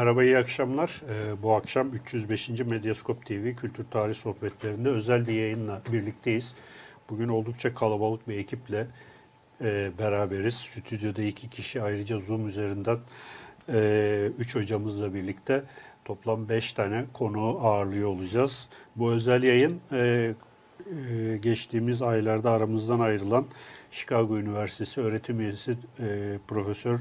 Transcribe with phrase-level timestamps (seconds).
[0.00, 1.02] Merhaba, iyi akşamlar.
[1.10, 2.48] Ee, bu akşam 305.
[2.48, 6.54] Medyaskop TV Kültür Tarih Sohbetlerinde özel bir yayınla birlikteyiz.
[7.10, 8.86] Bugün oldukça kalabalık bir ekiple
[9.60, 10.54] e, beraberiz.
[10.54, 12.98] Stüdyoda iki kişi ayrıca Zoom üzerinden
[13.68, 15.62] e, üç hocamızla birlikte
[16.04, 18.68] toplam beş tane konuğu ağırlıyor olacağız.
[18.96, 20.34] Bu özel yayın e,
[20.86, 23.46] e, geçtiğimiz aylarda aramızdan ayrılan
[23.90, 27.00] Chicago Üniversitesi öğretim üyesi e, Profesör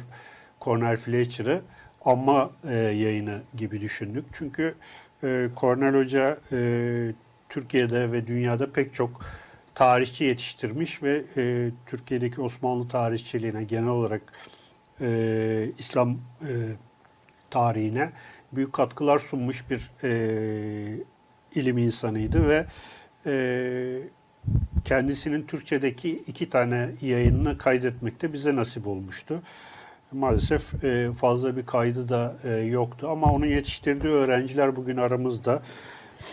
[0.61, 1.61] Cornel Fletcher'ı
[2.09, 4.25] ama e, yayını gibi düşündük.
[4.33, 4.75] Çünkü
[5.23, 6.59] e, Cornel Hoca e,
[7.49, 9.25] Türkiye'de ve dünyada pek çok
[9.75, 14.21] tarihçi yetiştirmiş ve e, Türkiye'deki Osmanlı tarihçiliğine genel olarak
[15.01, 16.53] e, İslam e,
[17.49, 18.11] tarihine
[18.51, 21.03] büyük katkılar sunmuş bir e,
[21.55, 22.65] ilim insanıydı ve
[23.25, 23.33] e,
[24.85, 29.41] kendisinin Türkçedeki iki tane yayınını kaydetmekte bize nasip olmuştu.
[30.11, 35.61] Maalesef e, fazla bir kaydı da e, yoktu ama onun yetiştirdiği öğrenciler bugün aramızda.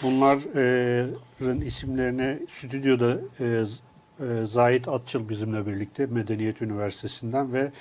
[0.03, 3.65] Bunların isimlerini stüdyoda e,
[4.21, 7.73] e, Zahit Atçıl bizimle birlikte Medeniyet Üniversitesi'nden ve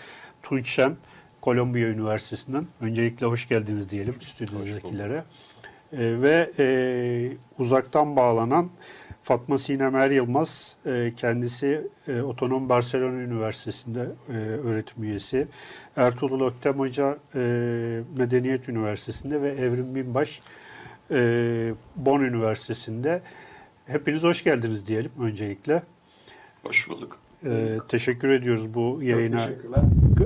[0.44, 0.98] Tunç Şem
[1.42, 2.68] Kolombiya Üniversitesi'nden.
[2.82, 5.24] Öncelikle hoş geldiniz diyelim stüdyodakilere.
[5.94, 6.68] E, ve e,
[7.60, 8.70] uzaktan bağlanan
[9.26, 15.48] Fatma Sinem Er Yılmaz, e, kendisi e, Otonom Barcelona Üniversitesi'nde e, öğretim üyesi.
[15.96, 17.40] Ertuğrul Öktem Hoca e,
[18.18, 20.42] Medeniyet Üniversitesi'nde ve Evrim Binbaş
[21.12, 23.22] e, Bonn Üniversitesi'nde.
[23.86, 25.84] Hepiniz hoş geldiniz diyelim öncelikle.
[26.64, 27.20] Hoş bulduk.
[27.46, 29.42] E, teşekkür ediyoruz bu yayına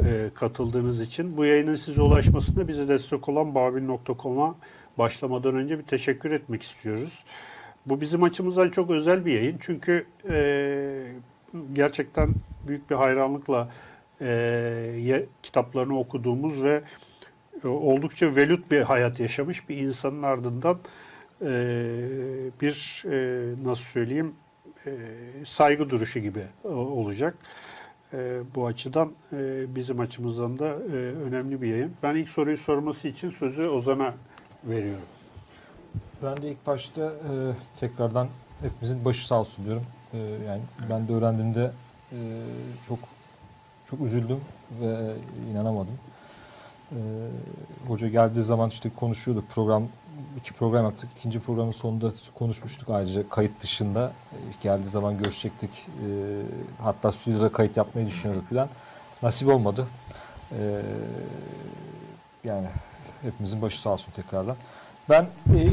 [0.05, 1.37] e, katıldığınız için.
[1.37, 4.55] Bu yayının size ulaşmasında bize destek olan babil.com'a
[4.97, 7.23] başlamadan önce bir teşekkür etmek istiyoruz.
[7.85, 9.57] Bu bizim açımızdan çok özel bir yayın.
[9.59, 11.11] Çünkü e,
[11.73, 12.33] gerçekten
[12.67, 13.71] büyük bir hayranlıkla
[14.21, 16.81] e, kitaplarını okuduğumuz ve
[17.63, 20.77] e, oldukça velut bir hayat yaşamış bir insanın ardından
[21.41, 21.51] e,
[22.61, 24.35] bir e, nasıl söyleyeyim
[24.85, 24.91] e,
[25.45, 27.37] saygı duruşu gibi olacak.
[28.13, 31.93] E, bu açıdan e, bizim açımızdan da e, önemli bir yayın.
[32.03, 34.13] Ben ilk soruyu sorması için sözü Ozan'a
[34.63, 35.18] veriyorum.
[36.23, 37.31] Ben de ilk başta e,
[37.79, 38.27] tekrardan
[38.61, 39.85] hepimizin başı sağ olsun diyorum.
[40.13, 41.71] E, yani ben de öğrendiğimde
[42.11, 42.17] e,
[42.87, 42.99] çok
[43.89, 44.41] çok üzüldüm
[44.81, 45.13] ve
[45.51, 45.93] inanamadım.
[46.91, 46.99] E,
[47.87, 49.83] hoca geldiği zaman işte konuşuyorduk program
[50.37, 51.09] iki program yaptık.
[51.17, 54.11] İkinci programın sonunda konuşmuştuk ayrıca kayıt dışında.
[54.31, 55.71] E, geldiği zaman görüşecektik.
[55.71, 56.07] E,
[56.83, 58.69] hatta stüdyoda kayıt yapmayı düşünüyorduk falan.
[59.23, 59.87] Nasip olmadı.
[60.51, 60.81] E,
[62.43, 62.67] yani
[63.21, 64.55] hepimizin başı sağ olsun tekrardan.
[65.09, 65.69] Ben e,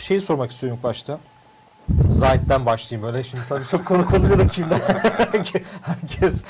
[0.00, 1.18] şeyi sormak istiyorum başta.
[2.12, 3.22] Zahit'ten başlayayım öyle.
[3.22, 4.80] Şimdi tabii çok konu konunca da kimden?
[5.82, 6.42] Herkes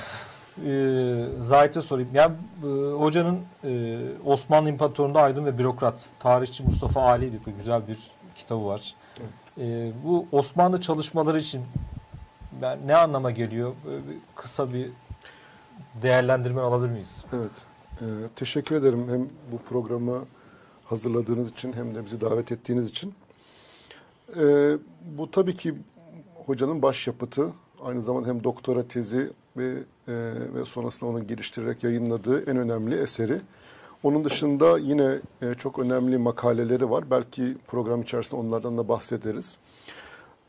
[0.67, 2.11] e, Zahit'e sorayım.
[2.15, 7.99] Yani e, hocanın e, Osmanlı İmparatorluğu'nda aydın ve bürokrat, tarihçi Mustafa Ali diye güzel bir
[8.35, 8.95] kitabı var.
[9.21, 9.69] Evet.
[9.69, 11.63] E, bu Osmanlı çalışmaları için
[12.63, 13.73] ben ne anlama geliyor?
[13.87, 14.91] Böyle bir, kısa bir
[16.03, 17.25] değerlendirme alabilir miyiz?
[17.33, 17.53] Evet.
[18.01, 18.07] E,
[18.37, 20.25] teşekkür ederim hem bu programı
[20.85, 23.15] hazırladığınız için hem de bizi davet ettiğiniz için.
[24.37, 24.77] E,
[25.19, 25.75] bu tabii ki
[26.47, 27.53] hocanın başyapıtı.
[27.83, 29.75] Aynı zamanda hem doktora tezi ve
[30.09, 30.15] e,
[30.55, 33.41] ve sonrasında onu geliştirerek yayınladığı en önemli eseri.
[34.03, 37.11] Onun dışında yine e, çok önemli makaleleri var.
[37.11, 39.59] Belki program içerisinde onlardan da bahsederiz.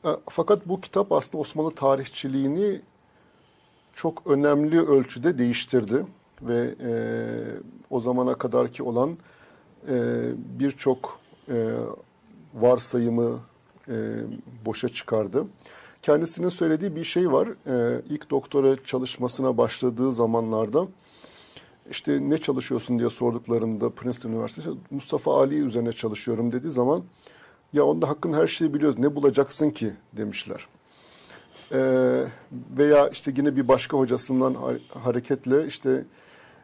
[0.05, 2.81] E, fakat bu kitap aslında Osmanlı tarihçiliğini
[3.93, 6.05] çok önemli ölçüde değiştirdi
[6.41, 6.91] ve e,
[7.89, 9.17] o zamana kadarki olan
[9.89, 9.95] e,
[10.59, 11.19] birçok
[11.49, 11.69] e,
[12.53, 13.39] varsayımı
[13.89, 13.93] e,
[14.65, 15.47] boşa çıkardı.
[16.01, 17.47] Kendisinin söylediği bir şey var.
[17.67, 20.87] E, ilk doktora çalışmasına başladığı zamanlarda
[21.91, 27.03] işte ne çalışıyorsun diye sorduklarında Princeton Üniversitesi Mustafa Ali üzerine çalışıyorum dediği zaman
[27.73, 30.67] ya onda hakkın her şeyi biliyoruz ne bulacaksın ki demişler.
[31.71, 32.23] Ee,
[32.77, 34.55] veya işte yine bir başka hocasından
[35.03, 36.05] hareketle işte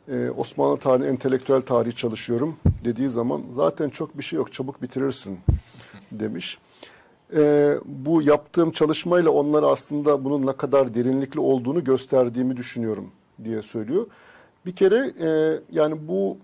[0.08, 5.40] e, Osmanlı tarihi, entelektüel tarihi çalışıyorum dediği zaman zaten çok bir şey yok çabuk bitirirsin
[6.12, 6.58] demiş.
[7.36, 13.12] E, bu yaptığım çalışmayla onlara aslında bunun ne kadar derinlikli olduğunu gösterdiğimi düşünüyorum
[13.44, 14.08] diye söylüyor.
[14.66, 16.38] Bir kere e, yani bu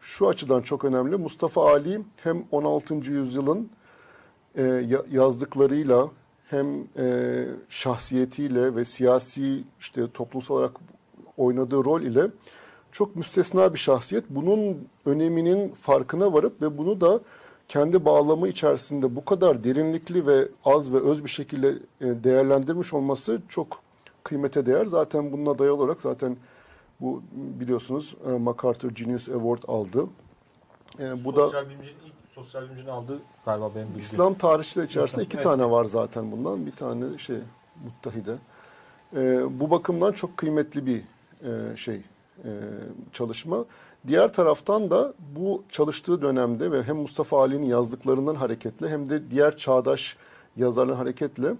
[0.00, 1.16] şu açıdan çok önemli.
[1.16, 2.94] Mustafa Ali hem 16.
[2.94, 3.70] yüzyılın
[4.56, 6.08] e, yazdıklarıyla
[6.48, 6.66] hem
[6.98, 10.72] e, şahsiyetiyle ve siyasi işte toplumsal olarak
[11.36, 12.26] oynadığı rol ile
[12.92, 14.24] çok müstesna bir şahsiyet.
[14.30, 17.20] Bunun öneminin farkına varıp ve bunu da
[17.70, 23.40] kendi bağlamı içerisinde bu kadar derinlikli ve az ve öz bir şekilde e, değerlendirmiş olması
[23.48, 23.82] çok
[24.24, 24.86] kıymete değer.
[24.86, 26.36] Zaten bununla dayalı olarak zaten
[27.00, 30.06] bu biliyorsunuz e, MacArthur Genius Award aldı.
[31.00, 34.00] E, bu da sosyal bilimcinin ilk sosyal bilimcinin aldığı galiba benim bildiğim.
[34.00, 35.44] İslam tarihçileri içerisinde iki evet.
[35.44, 36.66] tane var zaten bundan.
[36.66, 37.38] Bir tane şey
[37.84, 38.34] muttahide.
[39.16, 41.02] Ee, bu bakımdan çok kıymetli bir
[41.42, 42.02] e, şey
[42.44, 42.50] e,
[43.12, 43.64] çalışma.
[44.06, 49.56] Diğer taraftan da bu çalıştığı dönemde ve hem Mustafa Ali'nin yazdıklarından hareketle hem de diğer
[49.56, 50.16] çağdaş
[50.56, 51.54] yazarların hareketle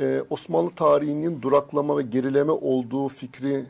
[0.00, 3.66] e, Osmanlı tarihinin duraklama ve gerileme olduğu fikri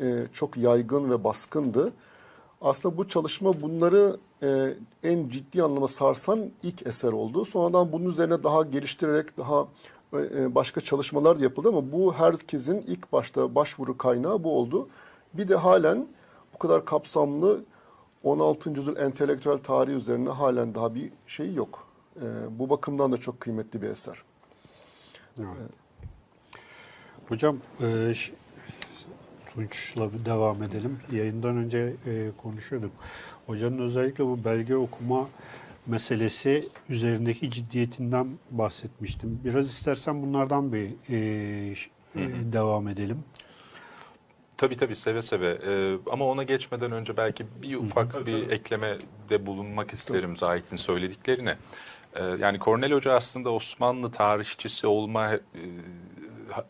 [0.00, 1.92] e, çok yaygın ve baskındı.
[2.60, 7.44] Aslında bu çalışma bunları e, en ciddi anlamda sarsan ilk eser oldu.
[7.44, 9.66] Sonradan bunun üzerine daha geliştirerek daha
[10.54, 14.88] başka çalışmalar yapıldı ama bu herkesin ilk başta başvuru kaynağı bu oldu.
[15.34, 16.06] Bir de halen
[16.60, 17.64] kadar kapsamlı
[18.22, 18.70] 16.
[18.70, 21.88] yüzyıl entelektüel tarihi üzerine halen daha bir şey yok.
[22.16, 22.26] E,
[22.58, 24.22] bu bakımdan da çok kıymetli bir eser.
[25.38, 25.70] Evet.
[27.28, 28.12] Hocam e,
[29.46, 30.98] Tunç'la devam edelim.
[31.12, 32.90] Yayından önce e, konuşuyorduk.
[33.46, 35.28] Hocanın özellikle bu belge okuma
[35.86, 39.40] meselesi üzerindeki ciddiyetinden bahsetmiştim.
[39.44, 41.16] Biraz istersen bunlardan bir e,
[42.16, 43.24] e, devam edelim.
[44.60, 45.58] Tabii tabii seve seve.
[45.66, 51.56] Ee, ama ona geçmeden önce belki bir ufak bir eklemede bulunmak isterim Zahit'in söylediklerine.
[52.14, 55.38] Ee, yani Kornel Hoca aslında Osmanlı tarihçisi olma e,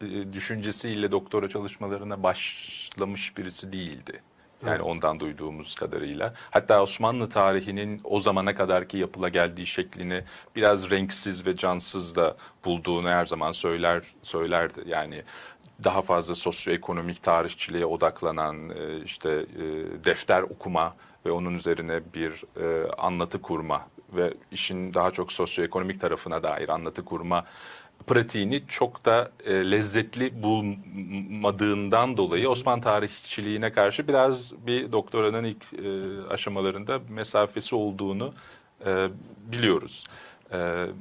[0.01, 4.21] e, düşüncesiyle doktora çalışmalarına başlamış birisi değildi.
[4.67, 4.87] Yani Evet.
[4.87, 6.33] ondan duyduğumuz kadarıyla.
[6.51, 10.25] Hatta Osmanlı tarihinin o zamana kadarki yapıla geldiği şeklini
[10.57, 14.81] biraz renksiz ve cansız da bulduğunu her zaman söyler söylerdi.
[14.87, 15.23] Yani
[15.85, 19.65] daha fazla sosyoekonomik tarihçiliğe odaklanan e, işte e,
[20.05, 20.95] defter okuma
[21.27, 22.33] ve onun üzerine bir
[22.63, 27.45] e, anlatı kurma ve işin daha çok sosyoekonomik tarafına dair anlatı kurma
[28.07, 35.65] pratiğini çok da lezzetli bulmadığından dolayı Osmanlı tarihçiliğine karşı biraz bir doktoranın ilk
[36.31, 38.33] aşamalarında mesafesi olduğunu
[39.53, 40.05] biliyoruz.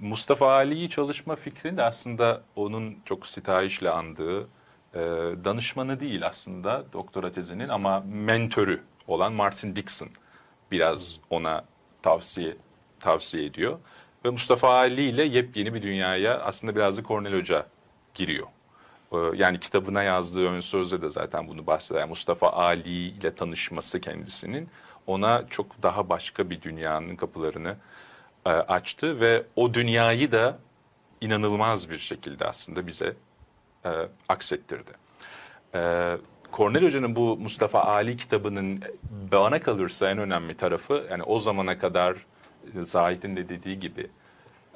[0.02, 4.48] Mustafa Ali'yi çalışma fikri de aslında onun çok sitayişle andığı
[4.94, 5.00] e,
[5.44, 10.10] danışmanı değil aslında doktora tezinin ama mentörü olan Martin Dixon
[10.72, 11.64] biraz ona
[12.02, 12.58] tavsiye
[13.00, 13.80] tavsiye ediyor.
[14.26, 17.66] Ve Mustafa Ali ile yepyeni bir dünyaya aslında biraz da Kornel Hoca
[18.14, 18.48] giriyor.
[19.14, 22.08] Ee, Yani kitabına yazdığı ön sözde de zaten bunu bahseder.
[22.08, 24.70] Mustafa Ali ile tanışması kendisinin
[25.08, 27.76] ona çok daha başka bir dünyanın kapılarını
[28.46, 30.58] e, açtı ve o dünyayı da
[31.22, 33.16] inanılmaz bir şekilde aslında bize
[33.86, 33.90] e,
[34.30, 34.92] aksettirdi.
[35.76, 36.18] E,
[36.52, 38.80] Kornel Hoca'nın bu Mustafa Ali kitabının
[39.32, 42.14] bana kalırsa en önemli tarafı yani o zamana kadar
[42.78, 44.08] e, Zahit'in de dediği gibi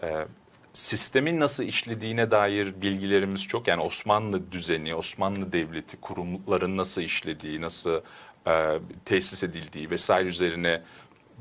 [0.04, 0.26] e,
[0.74, 3.68] sistemin nasıl işlediğine dair bilgilerimiz çok.
[3.68, 8.02] Yani Osmanlı düzeni, Osmanlı devleti, kurumların nasıl işlediği, nasıl
[8.48, 10.82] e, tesis edildiği vesaire üzerine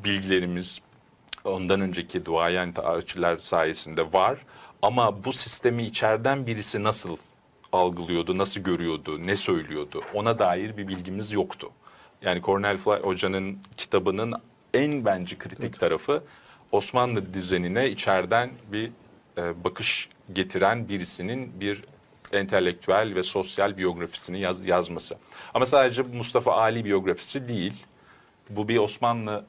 [0.04, 0.80] bilgilerimiz
[1.44, 4.38] ondan önceki duayen tarihçiler sayesinde var.
[4.82, 7.16] Ama bu sistemi içeriden birisi nasıl
[7.72, 11.70] algılıyordu, nasıl görüyordu, ne söylüyordu ona dair bir bilgimiz yoktu.
[12.22, 14.34] Yani Cornel Fly Hoca'nın kitabının
[14.74, 16.22] en bence kritik tarafı
[16.72, 18.90] Osmanlı düzenine içeriden bir
[19.38, 21.84] e, bakış getiren birisinin bir
[22.32, 25.16] entelektüel ve sosyal biyografisini yaz- yazması.
[25.54, 27.84] Ama sadece Mustafa Ali biyografisi değil,
[28.50, 29.44] bu bir Osmanlı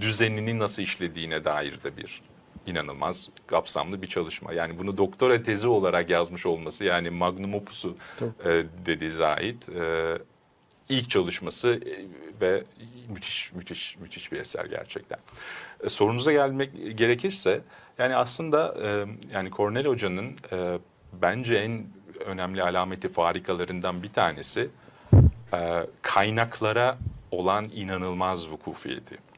[0.00, 2.22] düzenini nasıl işlediğine dair de bir
[2.66, 4.52] inanılmaz kapsamlı bir çalışma.
[4.52, 7.96] Yani bunu doktora tezi olarak yazmış olması yani magnum opus'u
[8.44, 10.18] e, dediği Zahit e,
[10.88, 11.94] ilk çalışması e,
[12.40, 12.64] ve
[13.08, 15.18] müthiş müthiş müthiş bir eser gerçekten.
[15.84, 17.60] E, sorunuza gelmek gerekirse
[17.98, 20.78] yani aslında e, yani Cornel Hoca'nın e,
[21.12, 21.84] bence en
[22.26, 24.68] önemli alameti farikalarından bir tanesi
[25.54, 26.98] e, kaynaklara
[27.30, 29.29] olan inanılmaz vukufiyeti.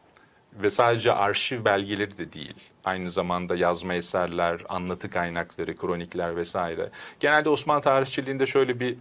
[0.52, 2.54] Ve sadece arşiv belgeleri de değil.
[2.84, 6.90] Aynı zamanda yazma eserler, anlatı kaynakları, kronikler vesaire.
[7.20, 8.96] Genelde Osmanlı tarihçiliğinde şöyle bir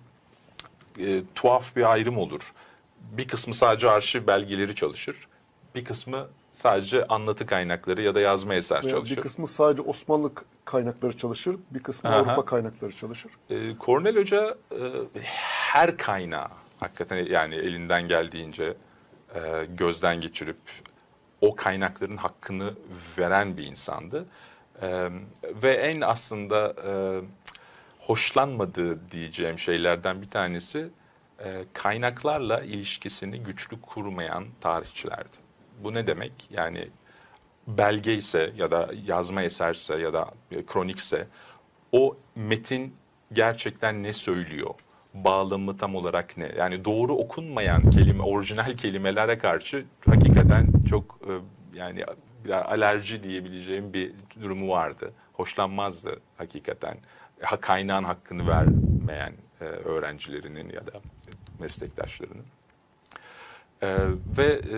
[1.00, 2.54] e, tuhaf bir ayrım olur.
[3.12, 5.28] Bir kısmı sadece arşiv belgeleri çalışır.
[5.76, 9.18] Bir kısmı sadece anlatı kaynakları ya da yazma eser Veya çalışır.
[9.18, 10.32] bir kısmı sadece Osmanlı
[10.66, 12.18] kaynakları çalışır, bir kısmı Aha.
[12.18, 13.32] Avrupa kaynakları çalışır.
[13.50, 14.78] E, Cornel Hoca e,
[15.22, 16.48] her kaynağı
[16.80, 18.74] hakikaten yani elinden geldiğince
[19.36, 19.40] e,
[19.78, 20.58] gözden geçirip
[21.42, 22.74] o kaynakların hakkını
[23.18, 24.26] veren bir insandı.
[24.82, 25.10] E,
[25.44, 26.92] ve en aslında e,
[28.00, 30.90] hoşlanmadığı diyeceğim şeylerden bir tanesi
[31.40, 35.38] e, kaynaklarla ilişkisini güçlü kurmayan tarihçilerdi.
[35.84, 36.34] Bu ne demek?
[36.50, 36.90] Yani
[37.68, 41.28] belge ise ya da yazma eserse ya da e, kronikse
[41.92, 42.96] o metin
[43.34, 44.74] gerçekten ne söylüyor?
[45.14, 46.52] Bağlamı tam olarak ne?
[46.58, 51.32] Yani doğru okunmayan kelime, orijinal kelimelere karşı hakikaten çok e,
[51.78, 52.06] yani
[52.54, 55.14] alerji diyebileceğim bir durumu vardı.
[55.34, 56.98] Hoşlanmazdı hakikaten.
[57.42, 60.92] Ha, kaynağın hakkını vermeyen e, öğrencilerinin ya da
[61.60, 62.46] meslektaşlarının.
[63.84, 63.98] Ee,
[64.38, 64.78] ve e,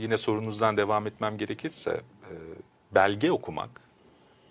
[0.00, 2.32] yine sorunuzdan devam etmem gerekirse e,
[2.94, 3.80] belge okumak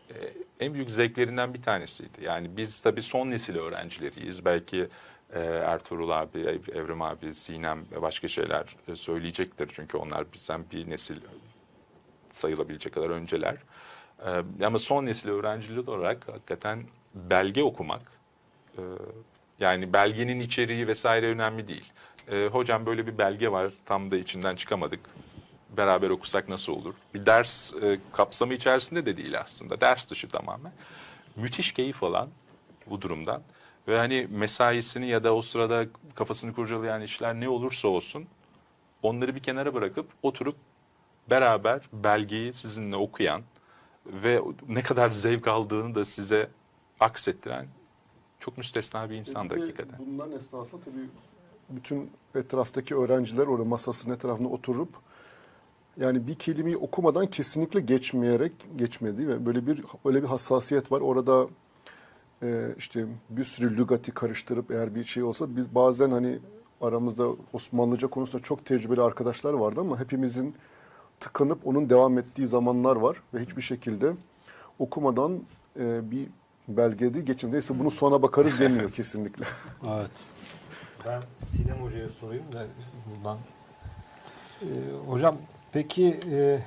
[0.09, 0.15] e,
[0.59, 2.23] en büyük zevklerinden bir tanesiydi.
[2.23, 4.45] Yani biz tabii son nesil öğrencileriyiz.
[4.45, 4.87] Belki
[5.33, 9.69] Ertuğrul abi, Ev- Evrim abi, Sinem ve başka şeyler e, söyleyecektir.
[9.73, 11.17] Çünkü onlar bizden bir nesil
[12.31, 13.57] sayılabilecek kadar önceler.
[14.25, 18.01] E, ama son nesil öğrenciler olarak hakikaten belge okumak,
[18.77, 18.81] e,
[19.59, 21.93] yani belgenin içeriği vesaire önemli değil.
[22.31, 24.99] E, hocam böyle bir belge var, tam da içinden çıkamadık.
[25.77, 26.93] Beraber okusak nasıl olur?
[27.13, 30.71] Bir ders e, kapsamı içerisinde de değil aslında, ders dışı tamamen.
[31.35, 32.29] Müthiş keyif alan
[32.87, 33.41] bu durumdan.
[33.87, 38.25] Ve hani mesaisini ya da o sırada kafasını kurcalayan işler ne olursa olsun
[39.03, 40.55] onları bir kenara bırakıp oturup
[41.29, 43.41] beraber belgeyi sizinle okuyan
[44.05, 46.49] ve ne kadar zevk aldığını da size
[46.99, 47.67] aksettiren
[48.39, 49.99] çok müstesna bir insan de hakikaten.
[49.99, 51.09] Bunların esnasında tabii
[51.69, 54.89] bütün etraftaki öğrenciler orada masasının etrafında oturup
[55.97, 61.01] yani bir kelimeyi okumadan kesinlikle geçmeyerek geçmedi ve böyle bir öyle bir hassasiyet var.
[61.01, 61.47] Orada
[62.43, 66.39] e, işte bir sürü lügati karıştırıp eğer bir şey olsa biz bazen hani
[66.81, 70.55] aramızda Osmanlıca konusunda çok tecrübeli arkadaşlar vardı ama hepimizin
[71.19, 74.13] tıkanıp onun devam ettiği zamanlar var ve hiçbir şekilde
[74.79, 75.41] okumadan
[75.79, 76.27] e, bir
[76.67, 77.51] belgede geçim.
[77.51, 79.45] Neyse bunu sonra bakarız demiyor kesinlikle.
[79.87, 80.11] Evet.
[81.07, 82.67] Ben Sinem Hoca'ya sorayım da
[83.05, 83.37] buradan.
[84.61, 84.65] Ee,
[85.07, 85.37] hocam
[85.71, 86.59] peki e,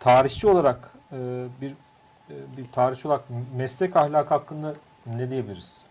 [0.00, 1.74] tarihçi olarak e, bir
[2.30, 3.24] bir tarihçi olarak
[3.56, 4.74] meslek ahlakı hakkında
[5.06, 5.88] ne diyebiliriz?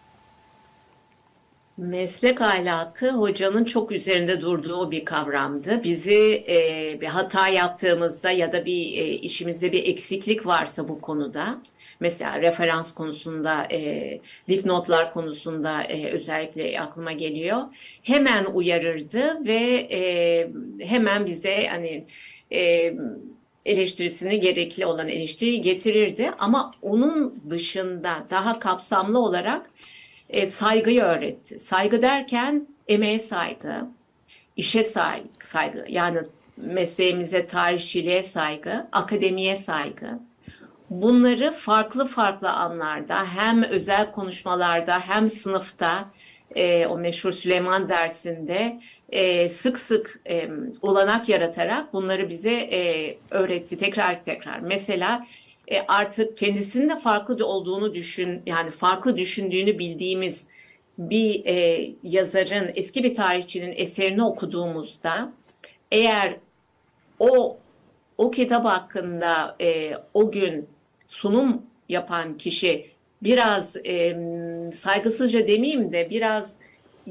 [1.78, 5.84] Meslek ahlakı hocanın çok üzerinde durduğu bir kavramdı.
[5.84, 11.62] Bizi e, bir hata yaptığımızda ya da bir e, işimizde bir eksiklik varsa bu konuda,
[12.00, 17.62] mesela referans konusunda, e, dipnotlar konusunda e, özellikle aklıma geliyor,
[18.04, 20.50] hemen uyarırdı ve e,
[20.86, 22.06] hemen bize hani
[22.52, 22.94] e,
[23.68, 26.32] eleştirisini gerekli olan eleştiriyi getirirdi.
[26.40, 29.70] Ama onun dışında daha kapsamlı olarak
[30.30, 31.60] e, saygıyı öğretti.
[31.60, 33.76] Saygı derken emeğe saygı,
[34.56, 36.20] işe saygı, saygı yani
[36.58, 40.20] mesleğimize, tarihçiliğe saygı, akademiye saygı.
[40.90, 46.10] Bunları farklı farklı anlarda hem özel konuşmalarda hem sınıfta
[46.56, 50.50] e, o meşhur Süleyman dersinde e, sık sık e,
[50.82, 54.60] olanak yaratarak bunları bize e, öğretti tekrar tekrar.
[54.60, 55.28] Mesela
[55.68, 60.48] e, artık kendisinin de farklı olduğunu düşün yani farklı düşündüğünü bildiğimiz
[60.98, 65.34] bir e, yazarın eski bir tarihçinin eserini okuduğumuzda
[65.92, 66.36] eğer
[67.20, 67.58] o
[68.18, 70.68] o kitap hakkında e, o gün
[71.08, 72.86] sunum yapan kişi
[73.24, 74.18] biraz e,
[74.74, 76.56] saygısızca demeyeyim de biraz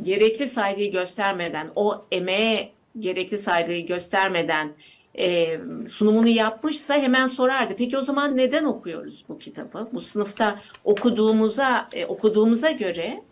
[0.03, 4.73] gerekli saygıyı göstermeden o emeğe gerekli saygıyı göstermeden
[5.19, 7.75] e, sunumunu yapmışsa hemen sorardı.
[7.79, 9.89] Peki o zaman neden okuyoruz bu kitabı?
[9.93, 13.23] Bu sınıfta okuduğumuza e, okuduğumuza göre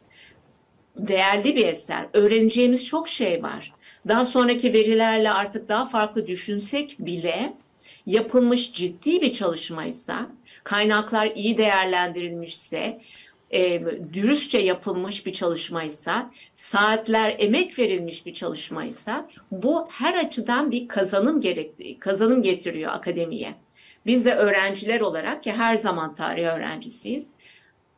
[0.96, 2.06] değerli bir eser.
[2.12, 3.72] Öğreneceğimiz çok şey var.
[4.08, 7.54] Daha sonraki verilerle artık daha farklı düşünsek bile
[8.06, 10.28] yapılmış ciddi bir çalışmaysa,
[10.64, 13.00] kaynaklar iyi değerlendirilmişse,
[13.54, 13.82] e,
[14.12, 21.98] dürüstçe yapılmış bir çalışmaysa, saatler emek verilmiş bir çalışmaysa bu her açıdan bir kazanım gerekli,
[21.98, 23.54] kazanım getiriyor akademiye.
[24.06, 27.30] Biz de öğrenciler olarak ki her zaman tarih öğrencisiyiz.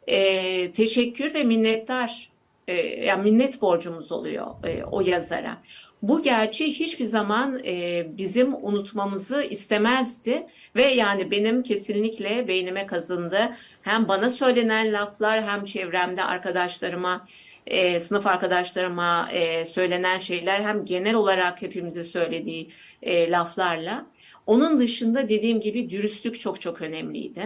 [0.07, 2.31] E, teşekkür ve minnettar,
[2.69, 5.59] e, yani minnet borcumuz oluyor e, o yazara.
[6.03, 10.47] Bu gerçeği hiçbir zaman e, bizim unutmamızı istemezdi
[10.77, 13.57] ve yani benim kesinlikle beynime kazındı.
[13.83, 17.27] Hem bana söylenen laflar hem çevremde arkadaşlarıma,
[17.67, 22.71] e, sınıf arkadaşlarıma e, söylenen şeyler hem genel olarak hepimize söylediği
[23.03, 24.07] e, laflarla.
[24.47, 27.43] Onun dışında dediğim gibi dürüstlük çok çok önemliydi.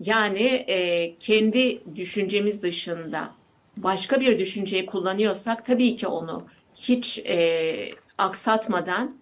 [0.00, 3.30] Yani e, kendi düşüncemiz dışında
[3.76, 9.19] başka bir düşünceyi kullanıyorsak tabii ki onu hiç e, aksatmadan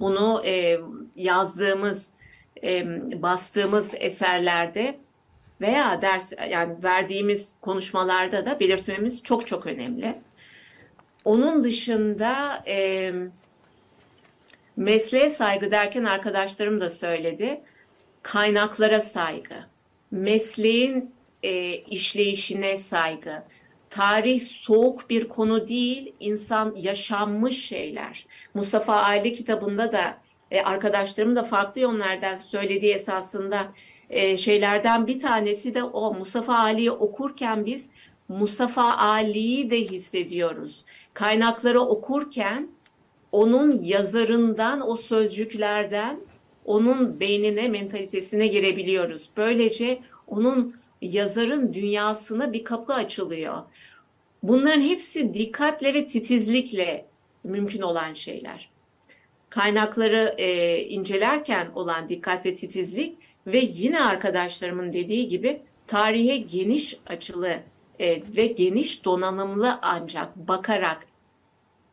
[0.00, 0.80] bunu e,
[1.16, 2.10] yazdığımız,
[2.62, 2.84] e,
[3.22, 4.98] bastığımız eserlerde
[5.60, 10.18] veya ders yani verdiğimiz konuşmalarda da belirtmemiz çok çok önemli.
[11.24, 13.12] Onun dışında e,
[14.76, 17.60] mesleğe saygı derken arkadaşlarım da söyledi.
[18.22, 19.54] Kaynaklara saygı,
[20.10, 23.42] mesleğin e, işleyişine saygı.
[23.90, 28.26] Tarih soğuk bir konu değil, insan yaşanmış şeyler.
[28.54, 30.18] Mustafa Aile kitabında da
[30.50, 33.72] e, arkadaşlarımın da farklı yönlerden söylediği esasında
[34.10, 37.88] e, şeylerden bir tanesi de o Mustafa Ali'yi okurken biz
[38.28, 40.84] Mustafa Ali'yi de hissediyoruz.
[41.14, 42.68] Kaynakları okurken
[43.32, 46.20] onun yazarından, o sözcüklerden
[46.64, 49.30] onun beynine, mentalitesine girebiliyoruz.
[49.36, 53.62] Böylece onun yazarın dünyasına bir kapı açılıyor.
[54.42, 57.06] Bunların hepsi dikkatle ve titizlikle
[57.44, 58.70] mümkün olan şeyler.
[59.50, 67.56] Kaynakları e, incelerken olan dikkat ve titizlik ve yine arkadaşlarımın dediği gibi tarihe geniş açılı
[67.98, 71.06] e, ve geniş donanımlı ancak bakarak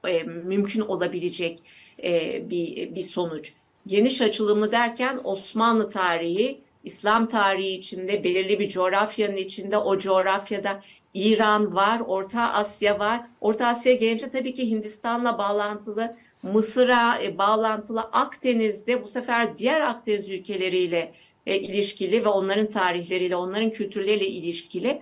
[0.08, 1.60] e, mümkün olabilecek
[2.04, 3.54] e, bir bir sonuç.
[3.88, 10.84] Geniş açılımı derken Osmanlı tarihi, İslam tarihi içinde belirli bir coğrafyanın içinde o coğrafyada
[11.18, 13.22] İran var, Orta Asya var.
[13.42, 20.30] Orta Asya gelince tabii ki Hindistan'la bağlantılı, Mısır'a e, bağlantılı, Akdeniz'de bu sefer diğer Akdeniz
[20.30, 21.14] ülkeleriyle
[21.46, 25.02] e, ilişkili ve onların tarihleriyle, onların kültürleriyle ilişkili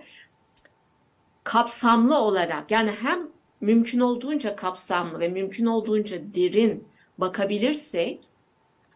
[1.44, 3.28] kapsamlı olarak yani hem
[3.60, 8.20] mümkün olduğunca kapsamlı ve mümkün olduğunca derin bakabilirsek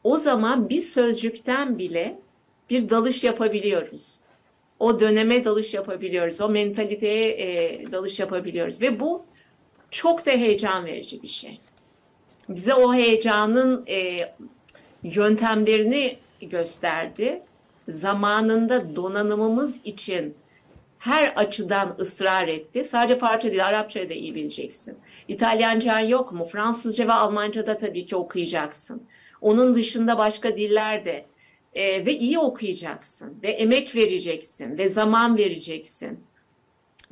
[0.04, 2.18] o zaman bir sözcükten bile
[2.70, 4.20] bir dalış yapabiliyoruz.
[4.80, 6.40] O döneme dalış yapabiliyoruz.
[6.40, 8.80] O mentaliteye e, dalış yapabiliyoruz.
[8.80, 9.24] Ve bu
[9.90, 11.60] çok da heyecan verici bir şey.
[12.48, 14.28] Bize o heyecanın e,
[15.02, 17.42] yöntemlerini gösterdi.
[17.88, 20.34] Zamanında donanımımız için
[20.98, 22.84] her açıdan ısrar etti.
[22.84, 24.98] Sadece parça değil, Arapçayı da iyi bileceksin.
[25.28, 26.44] İtalyancan yok mu?
[26.44, 29.02] Fransızca ve Almanca da tabii ki okuyacaksın.
[29.40, 31.26] Onun dışında başka diller de
[31.74, 36.24] e, ve iyi okuyacaksın ve emek vereceksin ve zaman vereceksin.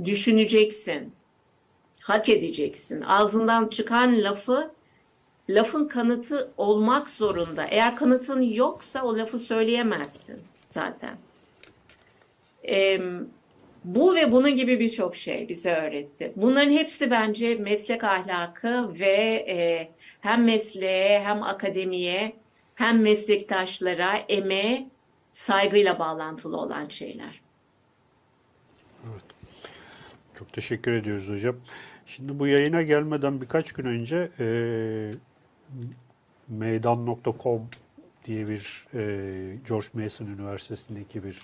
[0.04, 1.12] Düşüneceksin.
[2.00, 3.00] Hak edeceksin.
[3.00, 4.70] Ağzından çıkan lafı
[5.48, 7.64] lafın kanıtı olmak zorunda.
[7.64, 10.40] Eğer kanıtın yoksa o lafı söyleyemezsin
[10.70, 11.16] zaten.
[12.64, 13.00] Eee
[13.84, 16.32] bu ve bunun gibi birçok şey bize öğretti.
[16.36, 19.88] Bunların hepsi bence meslek ahlakı ve e,
[20.20, 22.32] hem mesleğe hem akademiye
[22.78, 24.88] hem meslektaşlara emeğe
[25.32, 27.40] saygıyla bağlantılı olan şeyler.
[30.38, 31.56] Çok teşekkür ediyoruz hocam.
[32.06, 34.46] Şimdi bu yayına gelmeden birkaç gün önce e,
[36.48, 37.62] meydan.com
[38.24, 39.00] diye bir e,
[39.68, 41.38] George Mason Üniversitesi'ndeki bir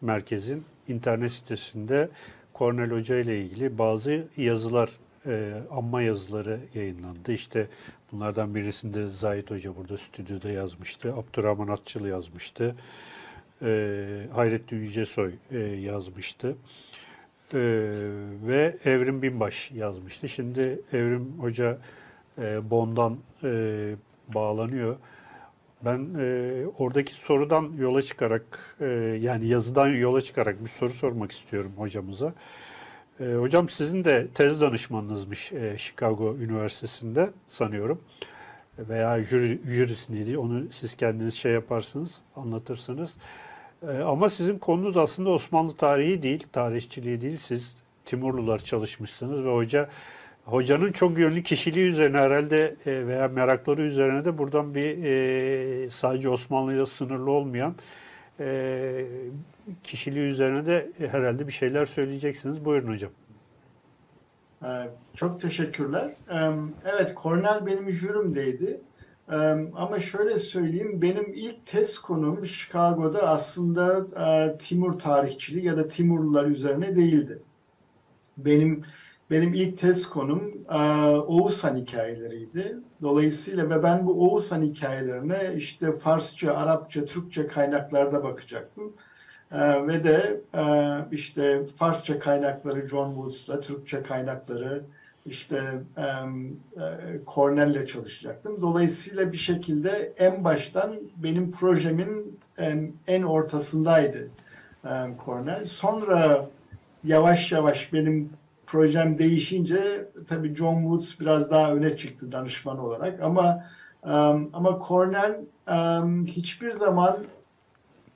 [0.00, 2.08] merkezin internet sitesinde
[2.54, 4.90] Cornel Hoca ile ilgili bazı yazılar,
[5.28, 7.32] e, anma yazıları yayınlandı.
[7.32, 7.68] İşte
[8.12, 11.14] bunlardan birisinde Zahit Hoca burada stüdyoda yazmıştı.
[11.14, 12.76] Abdurrahman Atçıl yazmıştı.
[13.62, 16.56] E, Hayrettin Yücesoy e, yazmıştı.
[17.54, 17.58] E,
[18.46, 20.28] ve Evrim Binbaş yazmıştı.
[20.28, 21.78] Şimdi Evrim Hoca
[22.38, 23.94] e, Bon'dan e,
[24.34, 24.96] bağlanıyor.
[25.84, 28.86] Ben e, oradaki sorudan yola çıkarak e,
[29.20, 32.34] yani yazıdan yola çıkarak bir soru sormak istiyorum hocamıza.
[33.20, 38.00] E, hocam sizin de tez danışmanınızmış e, Chicago Üniversitesi'nde sanıyorum.
[38.78, 40.38] Veya jüri, jürisindeydi.
[40.38, 43.10] Onu siz kendiniz şey yaparsınız, anlatırsınız.
[43.82, 47.38] E, ama sizin konunuz aslında Osmanlı tarihi değil, tarihçiliği değil.
[47.42, 49.88] Siz Timurlular çalışmışsınız ve hoca
[50.44, 56.28] hocanın çok yönlü kişiliği üzerine herhalde e, veya merakları üzerine de buradan bir e, sadece
[56.28, 57.74] Osmanlı ile sınırlı olmayan
[58.40, 59.06] e,
[59.82, 62.64] kişiliği üzerine de herhalde bir şeyler söyleyeceksiniz.
[62.64, 63.10] Buyurun hocam.
[64.64, 64.66] Ee,
[65.14, 66.16] Çok teşekkürler.
[66.30, 66.50] Ee,
[66.84, 68.80] Evet, Cornell benim jürimdeydi.
[69.74, 76.44] Ama şöyle söyleyeyim, benim ilk test konum Chicago'da aslında e, Timur tarihçiliği ya da Timurlular
[76.44, 77.38] üzerine değildi.
[78.36, 78.84] Benim
[79.30, 80.78] benim ilk test konum e,
[81.16, 82.76] Oğuzhan hikayeleriydi.
[83.02, 88.92] Dolayısıyla ve ben bu Oğuzhan hikayelerine işte Farsça, Arapça, Türkçe kaynaklarda bakacaktım.
[89.52, 90.62] Ee, ve de e,
[91.12, 94.82] işte Farsça kaynakları John Woods'la, Türkçe kaynakları
[95.26, 96.86] işte e, e,
[97.34, 98.60] Cornell'le çalışacaktım.
[98.60, 104.28] Dolayısıyla bir şekilde en baştan benim projemin en, en ortasındaydı
[104.84, 104.90] e,
[105.24, 105.64] Cornell.
[105.64, 106.48] Sonra
[107.04, 108.30] yavaş yavaş benim
[108.68, 113.64] projem değişince tabii John Woods biraz daha öne çıktı danışman olarak ama
[114.04, 114.10] e,
[114.52, 115.76] ama Cornell e,
[116.26, 117.18] hiçbir zaman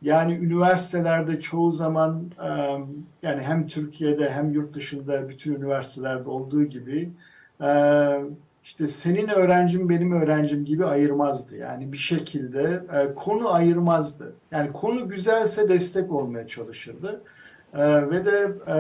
[0.03, 2.49] yani üniversitelerde çoğu zaman e,
[3.23, 7.11] yani hem Türkiye'de hem yurt dışında bütün üniversitelerde olduğu gibi
[7.63, 7.69] e,
[8.65, 11.57] işte senin öğrencim benim öğrencim gibi ayırmazdı.
[11.57, 14.35] Yani bir şekilde e, konu ayırmazdı.
[14.51, 17.23] Yani konu güzelse destek olmaya çalışırdı.
[17.75, 18.77] E, ve de e,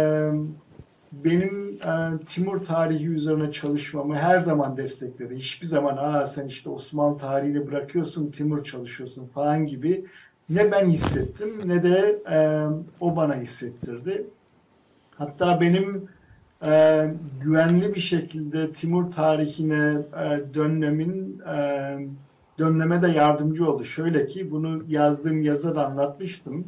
[1.12, 5.36] benim e, Timur tarihi üzerine çalışmamı her zaman destekledi.
[5.36, 10.04] Hiçbir zaman aa sen işte Osmanlı tarihini bırakıyorsun, Timur çalışıyorsun falan gibi
[10.50, 12.66] ne ben hissettim ne de e,
[13.00, 14.26] o bana hissettirdi.
[15.14, 16.08] Hatta benim
[16.66, 17.04] e,
[17.40, 21.98] güvenli bir şekilde Timur tarihine e, dönmemin e,
[22.58, 23.84] dönmeme de yardımcı oldu.
[23.84, 26.66] Şöyle ki bunu yazdığım yazıda anlatmıştım.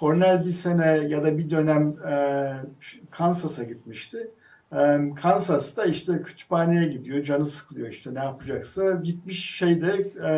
[0.00, 2.52] Cornell bir sene ya da bir dönem e,
[3.10, 4.30] Kansas'a gitmişti.
[4.72, 8.92] E, Kansas'ta işte kütüphaneye gidiyor, canı sıkılıyor işte ne yapacaksa.
[8.92, 9.92] Gitmiş şeyde
[10.24, 10.30] e,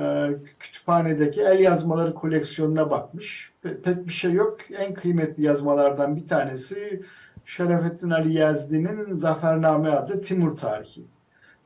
[0.00, 3.52] e, kütüphanedeki el yazmaları koleksiyonuna bakmış.
[3.64, 4.58] Pe- pek bir şey yok.
[4.78, 7.02] En kıymetli yazmalardan bir tanesi
[7.44, 11.04] Şerefettin Ali Yazdi'nin Zafername adlı Timur Tarihi.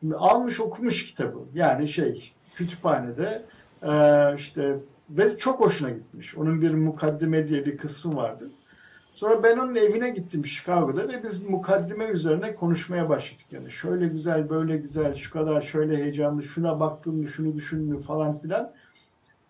[0.01, 1.39] Şimdi almış okumuş kitabı.
[1.55, 3.43] Yani şey kütüphanede
[3.83, 3.93] e,
[4.37, 4.77] işte
[5.17, 6.37] ve çok hoşuna gitmiş.
[6.37, 8.51] Onun bir mukaddime diye bir kısmı vardı.
[9.15, 13.47] Sonra ben onun evine gittim Chicago'da ve biz mukaddime üzerine konuşmaya başladık.
[13.51, 18.01] Yani şöyle güzel, böyle güzel, şu kadar şöyle heyecanlı, şuna baktın mı, şunu düşündün mü
[18.01, 18.73] falan filan.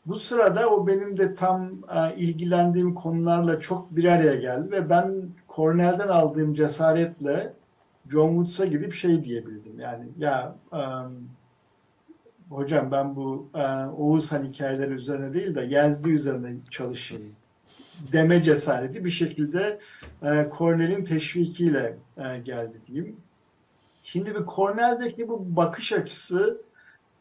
[0.07, 5.23] Bu sırada o benim de tam e, ilgilendiğim konularla çok bir araya geldi ve ben
[5.49, 7.53] Cornell'den aldığım cesaretle
[8.09, 9.81] John Woods'a gidip şey diyebildim.
[9.81, 11.29] Yani ya um,
[12.53, 17.37] hocam ben bu e, Oğuzhan hikayeleri üzerine değil de Yazdı üzerine çalışayım
[18.13, 19.79] deme cesareti bir şekilde
[20.23, 23.17] e, Cornell'in teşvikiyle e, geldi diyeyim.
[24.03, 26.63] Şimdi bir Cornell'deki bu bakış açısı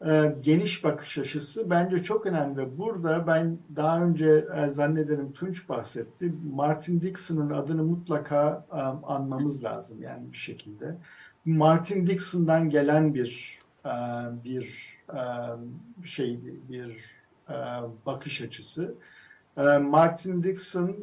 [0.06, 5.68] e, geniş bakış açısı bence çok önemli ve burada ben daha önce e, zannederim Tunç
[5.68, 6.32] bahsetti.
[6.54, 10.96] Martin Dixon'ın adını mutlaka e, anmamız lazım yani bir şekilde.
[11.44, 13.90] Martin Dixon'dan gelen bir e,
[14.44, 14.91] bir
[16.04, 16.96] şeydi, bir
[18.06, 18.94] bakış açısı.
[19.80, 20.96] Martin Dixon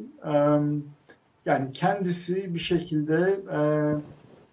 [1.46, 3.40] yani kendisi bir şekilde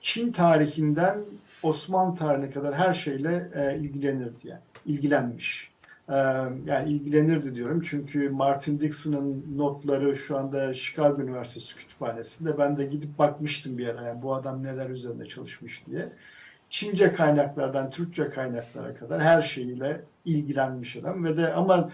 [0.01, 1.19] Çin tarihinden
[1.63, 3.49] Osmanlı tarihine kadar her şeyle
[3.81, 4.61] ilgilenirdi yani.
[4.85, 5.71] ilgilenmiş.
[6.65, 12.57] Yani ilgilenirdi diyorum çünkü Martin Dixon'ın notları şu anda Chicago Üniversitesi kütüphanesinde.
[12.57, 16.09] Ben de gidip bakmıştım bir ara yani bu adam neler üzerine çalışmış diye.
[16.69, 21.89] Çince kaynaklardan Türkçe kaynaklara kadar her şeyiyle ilgilenmiş adam ve de ama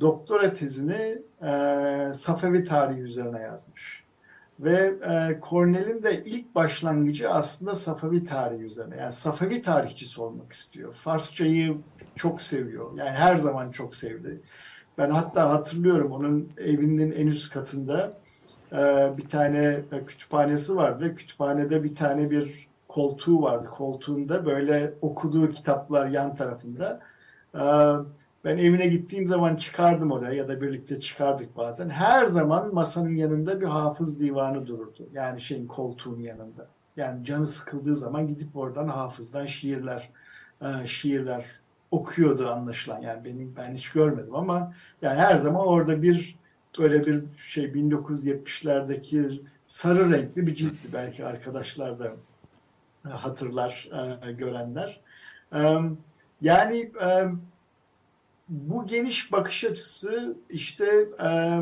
[0.00, 4.04] doktora tezini e, Safevi tarihi üzerine yazmış.
[4.60, 8.96] Ve e, Cornell'in de ilk başlangıcı aslında Safavi tarihi üzerine.
[8.96, 10.92] Yani Safavi tarihçisi olmak istiyor.
[10.92, 11.78] Farsçayı
[12.16, 12.98] çok seviyor.
[12.98, 14.40] Yani her zaman çok sevdi.
[14.98, 18.18] Ben hatta hatırlıyorum onun evinin en üst katında
[18.72, 21.14] e, bir tane e, kütüphanesi vardı.
[21.14, 23.66] Kütüphanede bir tane bir koltuğu vardı.
[23.66, 27.00] Koltuğunda böyle okuduğu kitaplar yan tarafında.
[27.54, 27.62] E,
[28.44, 31.88] ben evine gittiğim zaman çıkardım oraya ya da birlikte çıkardık bazen.
[31.88, 35.08] Her zaman masanın yanında bir hafız divanı dururdu.
[35.12, 36.66] Yani şeyin koltuğun yanında.
[36.96, 40.10] Yani canı sıkıldığı zaman gidip oradan hafızdan şiirler
[40.62, 41.44] e, şiirler
[41.90, 43.00] okuyordu anlaşılan.
[43.00, 46.38] Yani benim ben hiç görmedim ama yani her zaman orada bir
[46.78, 52.12] böyle bir şey 1970'lerdeki sarı renkli bir ciltti belki arkadaşlar da
[53.10, 53.88] hatırlar
[54.28, 55.00] e, görenler.
[55.54, 55.78] E,
[56.40, 57.28] yani e,
[58.48, 61.60] bu geniş bakış açısı işte e,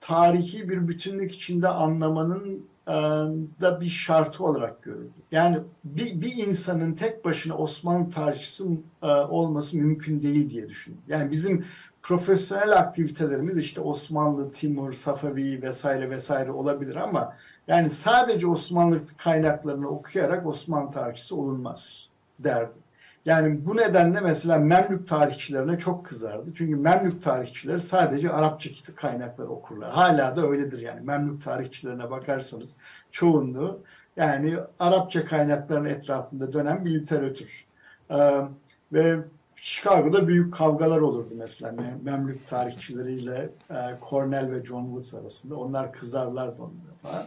[0.00, 2.92] tarihi bir bütünlük içinde anlamanın e,
[3.60, 5.10] da bir şartı olarak görüldü.
[5.32, 8.64] Yani bir, bir insanın tek başına Osmanlı tarihçisi
[9.02, 11.04] e, olması mümkün değil diye düşünüyorum.
[11.08, 11.64] Yani bizim
[12.02, 17.36] profesyonel aktivitelerimiz işte Osmanlı, Timur, Safavi vesaire vesaire olabilir ama
[17.68, 22.78] yani sadece Osmanlı kaynaklarını okuyarak Osmanlı tarihçisi olunmaz derdi.
[23.26, 26.50] Yani bu nedenle mesela Memlük tarihçilerine çok kızardı.
[26.54, 29.90] Çünkü Memlük tarihçileri sadece Arapça kaynakları okurlar.
[29.90, 31.00] Hala da öyledir yani.
[31.00, 32.76] Memlük tarihçilerine bakarsanız
[33.10, 33.80] çoğunluğu
[34.16, 37.66] yani Arapça kaynakların etrafında dönen bir literatür.
[38.10, 38.40] Ee,
[38.92, 39.18] ve
[39.56, 43.76] Chicago'da büyük kavgalar olurdu mesela Memlük tarihçileriyle e,
[44.10, 45.56] Cornell ve John Woods arasında.
[45.56, 47.24] Onlar kızarlardı onlara falan.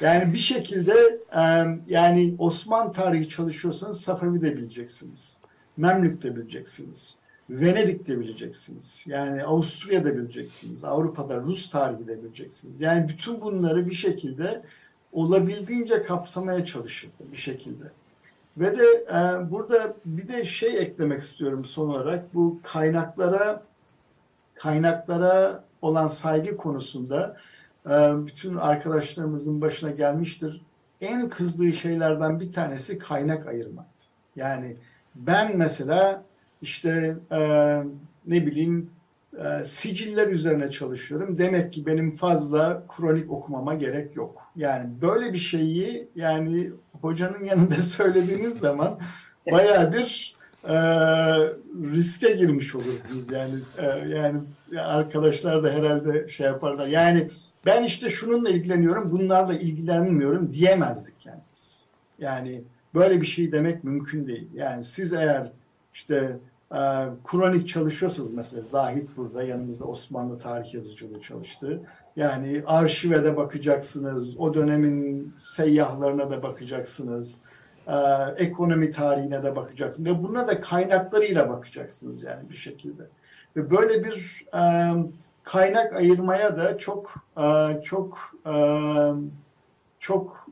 [0.00, 1.42] Yani bir şekilde e,
[1.86, 5.38] yani Osmanlı tarihi çalışıyorsanız Safavi de bileceksiniz.
[5.76, 7.18] Memlük de bileceksiniz.
[7.50, 9.04] Venedik de bileceksiniz.
[9.08, 10.84] Yani Avusturya da bileceksiniz.
[10.84, 12.80] Avrupa'da Rus tarihi de bileceksiniz.
[12.80, 14.62] Yani bütün bunları bir şekilde
[15.12, 17.84] olabildiğince kapsamaya çalışın bir şekilde.
[18.56, 22.34] Ve de e, burada bir de şey eklemek istiyorum son olarak.
[22.34, 23.62] Bu kaynaklara
[24.54, 27.36] kaynaklara olan saygı konusunda
[28.26, 30.62] bütün arkadaşlarımızın başına gelmiştir.
[31.00, 34.04] En kızdığı şeylerden bir tanesi kaynak ayırmaktı.
[34.36, 34.76] Yani
[35.14, 36.24] ben mesela
[36.62, 37.38] işte e,
[38.26, 38.90] ne bileyim
[39.38, 41.38] e, siciller üzerine çalışıyorum.
[41.38, 44.42] Demek ki benim fazla kronik okumama gerek yok.
[44.56, 48.98] Yani böyle bir şeyi yani hocanın yanında söylediğiniz zaman
[49.52, 50.74] bayağı bir e,
[51.94, 54.40] riske girmiş olurdunuz yani e, yani
[54.78, 56.86] arkadaşlar da herhalde şey yaparlar.
[56.86, 57.28] Yani
[57.66, 61.86] ben işte şununla ilgileniyorum, bunlarla ilgilenmiyorum diyemezdik yani biz.
[62.18, 62.62] Yani
[62.94, 64.48] böyle bir şey demek mümkün değil.
[64.54, 65.52] Yani siz eğer
[65.94, 66.38] işte
[66.72, 66.80] e,
[67.24, 71.80] kronik çalışıyorsanız mesela Zahit burada yanımızda Osmanlı tarih yazıcılığı çalıştı.
[72.16, 77.42] Yani arşive de bakacaksınız, o dönemin seyyahlarına da bakacaksınız,
[77.90, 77.94] e,
[78.36, 83.02] ekonomi tarihine de bakacaksınız ve buna da kaynaklarıyla bakacaksınız yani bir şekilde.
[83.56, 84.92] Ve böyle bir e,
[85.42, 88.54] kaynak ayırmaya da çok e, çok e,
[89.98, 90.46] çok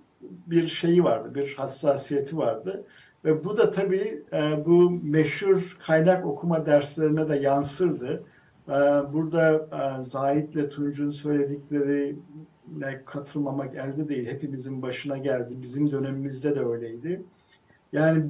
[0.46, 2.84] bir şeyi vardı, bir hassasiyeti vardı.
[3.24, 8.22] Ve bu da tabii e, bu meşhur kaynak okuma derslerine de yansırdı.
[8.68, 8.72] E,
[9.12, 12.16] burada e, Zahit'le Tunç'un söylediklerine
[13.06, 14.26] katılmamak elde değil.
[14.26, 15.54] Hepimizin başına geldi.
[15.62, 17.22] Bizim dönemimizde de öyleydi.
[17.92, 18.26] Yani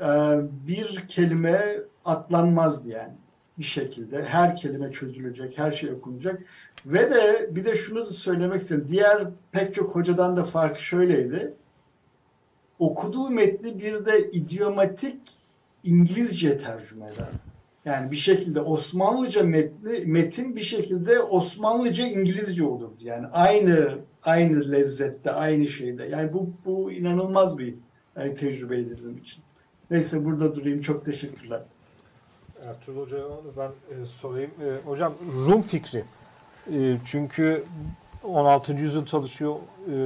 [0.00, 3.14] e, bir kelime atlanmazdı yani
[3.58, 4.24] bir şekilde.
[4.24, 6.42] Her kelime çözülecek, her şey okunacak.
[6.86, 8.88] Ve de bir de şunu söylemek istiyorum.
[8.90, 11.54] Diğer pek çok hocadan da farkı şöyleydi.
[12.78, 15.20] Okuduğu metni bir de idiomatik
[15.84, 17.28] İngilizce tercüme eder.
[17.88, 22.94] Yani bir şekilde Osmanlıca metni, metin bir şekilde Osmanlıca İngilizce olurdu.
[23.00, 26.04] Yani aynı aynı lezzette, aynı şeyde.
[26.04, 27.74] Yani bu bu inanılmaz bir
[28.16, 29.44] yani tecrübeydi bizim için.
[29.90, 30.80] Neyse burada durayım.
[30.80, 31.62] Çok teşekkürler.
[32.64, 33.24] Ertuğrul Hoca'ya
[33.56, 33.70] ben
[34.02, 34.50] e, sorayım.
[34.50, 35.14] E, hocam
[35.46, 36.04] Rum fikri.
[36.72, 37.64] E, çünkü
[38.24, 38.72] 16.
[38.72, 39.56] yüzyıl çalışıyor.
[39.86, 39.96] E,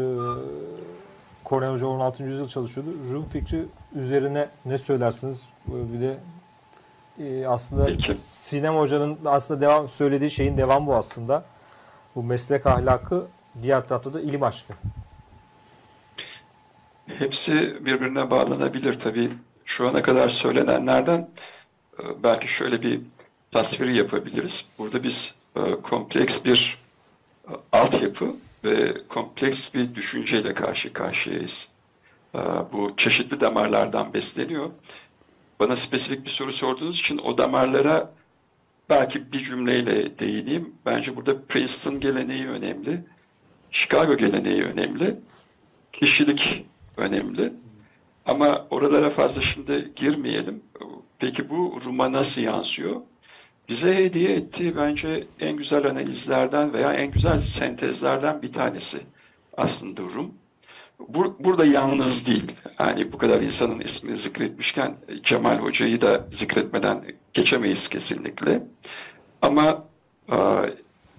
[1.45, 2.25] Kornel Hoca 16.
[2.25, 2.91] yüzyıl çalışıyordu.
[3.13, 3.65] Rum fikri
[3.95, 5.41] üzerine ne söylersiniz?
[5.67, 6.17] Bir de
[7.19, 8.15] e, aslında Peki.
[8.15, 11.45] Sinem Hoca'nın aslında devam söylediği şeyin devam bu aslında.
[12.15, 13.27] Bu meslek ahlakı
[13.63, 14.73] diğer tarafta da ilim aşkı.
[17.19, 19.31] Hepsi birbirine bağlanabilir tabii.
[19.65, 21.31] Şu ana kadar söylenenlerden
[21.99, 23.01] e, belki şöyle bir
[23.51, 24.65] tasvir yapabiliriz.
[24.79, 26.79] Burada biz e, kompleks bir
[27.49, 28.27] e, altyapı
[28.65, 31.69] ve kompleks bir düşünceyle karşı karşıyayız.
[32.73, 34.71] Bu çeşitli damarlardan besleniyor.
[35.63, 38.13] Bana spesifik bir soru sorduğunuz için o damarlara
[38.91, 40.75] belki bir cümleyle değineyim.
[40.87, 43.05] Bence burada Princeton geleneği önemli.
[43.71, 45.17] Chicago geleneği önemli.
[45.93, 47.53] Kişilik önemli.
[48.27, 50.63] Ama oralara fazla şimdi girmeyelim.
[51.19, 53.01] Peki bu Rum'a nasıl yansıyor?
[53.69, 59.01] Bize hediye ettiği bence en güzel analizlerden veya en güzel sentezlerden bir tanesi
[59.57, 60.35] aslında Rum.
[61.09, 62.53] Bur burada yalnız değil.
[62.81, 68.63] Yani bu kadar insanın ismini zikretmişken Cemal Hoca'yı da zikretmeden geçemeyiz kesinlikle.
[69.43, 69.85] Ama
[70.33, 70.37] e,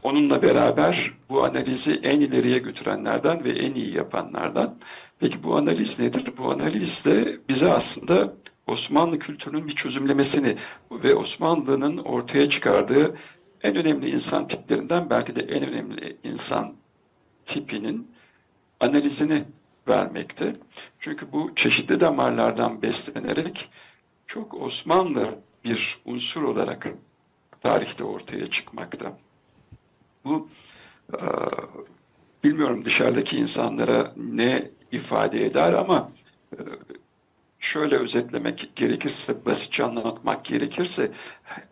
[0.04, 4.76] onunla beraber bu analizi en ileriye götürenlerden ve en iyi yapanlardan.
[5.20, 6.34] Peki bu analiz nedir?
[6.38, 8.34] Bu analiz de bize aslında
[8.68, 10.56] Osmanlı kültürünün bir çözümlemesini
[10.92, 13.16] ve Osmanlı'nın ortaya çıkardığı
[13.64, 16.74] en önemli insan tiplerinden belki de en önemli insan
[17.46, 18.08] tipinin
[18.80, 19.44] analizini
[19.88, 20.56] vermekte.
[21.00, 23.70] Çünkü bu çeşitli damarlardan beslenerek
[24.28, 26.88] çok Osmanlı bir unsur olarak
[27.62, 29.18] tarihte ortaya çıkmakta.
[30.26, 30.50] Bu
[31.14, 31.20] e,
[32.44, 36.12] bilmiyorum dışarıdaki insanlara ne ifade eder ama
[36.54, 36.58] e,
[37.60, 41.12] şöyle özetlemek gerekirse, basitçe anlatmak gerekirse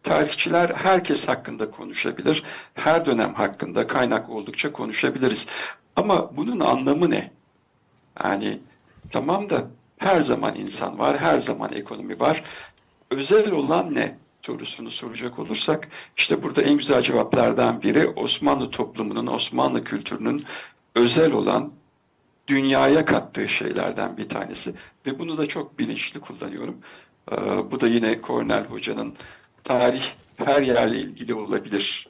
[0.04, 2.44] tarihçiler herkes hakkında konuşabilir.
[2.74, 5.48] Her dönem hakkında kaynak oldukça konuşabiliriz.
[5.96, 7.32] Ama bunun anlamı ne?
[8.24, 8.60] Yani
[9.10, 12.44] tamam da her zaman insan var, her zaman ekonomi var.
[13.10, 14.18] Özel olan ne?
[14.42, 20.46] sorusunu soracak olursak işte burada en güzel cevaplardan biri Osmanlı toplumunun, Osmanlı kültürünün
[20.96, 21.74] özel olan
[22.48, 24.74] dünyaya kattığı şeylerden bir tanesi
[25.06, 26.78] ve bunu da çok bilinçli kullanıyorum.
[27.32, 27.36] Ee,
[27.72, 29.14] bu da yine Cornell Hoca'nın
[29.64, 30.04] tarih
[30.36, 32.08] her yerle ilgili olabilir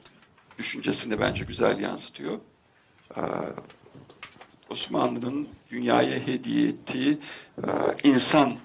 [0.58, 2.38] düşüncesini bence güzel yansıtıyor.
[3.16, 3.20] Ee,
[4.72, 7.18] Osmanlı'nın dünyaya hediye ettiği
[7.58, 7.68] e,
[8.04, 8.56] insan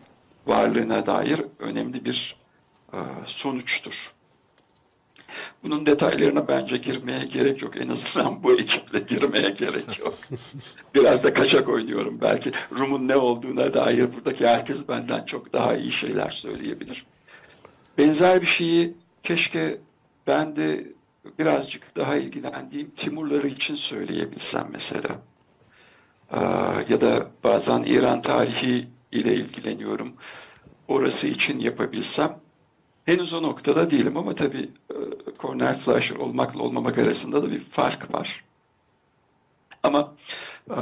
[0.46, 2.36] varlığına dair önemli bir
[2.94, 4.14] e, sonuçtur.
[5.64, 7.78] Bunun detaylarına bence girmeye gerek yok.
[7.78, 10.14] En azından bu ekiple girmeye gerek yok.
[10.96, 12.22] Biraz da kaçak oynuyorum.
[12.22, 17.06] Belki Rum'un ne olduğuna dair buradaki herkes benden çok daha iyi şeyler söyleyebilir.
[17.98, 18.94] Benzer bir şeyi
[19.24, 19.78] keşke
[20.28, 20.88] ben de
[21.40, 25.10] birazcık daha ilgilendiğim Timurları için söyleyebilsem mesela.
[26.90, 30.14] Ya da bazen İran tarihi ile ilgileniyorum.
[30.88, 32.40] Orası için yapabilsem
[33.06, 34.96] henüz o noktada değilim ama tabii e,
[35.40, 38.44] Cornel Fleischer olmakla olmamak arasında da bir fark var.
[39.84, 40.16] Ama
[40.70, 40.78] e,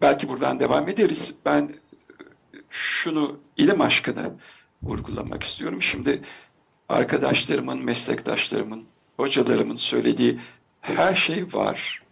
[0.00, 1.34] belki buradan devam ederiz.
[1.44, 1.74] Ben
[2.70, 4.32] şunu ilim aşkını
[4.82, 5.82] vurgulamak istiyorum.
[5.82, 6.22] Şimdi
[6.88, 8.84] arkadaşlarımın, meslektaşlarımın,
[9.16, 10.38] hocalarımın söylediği
[10.80, 12.03] her şey var.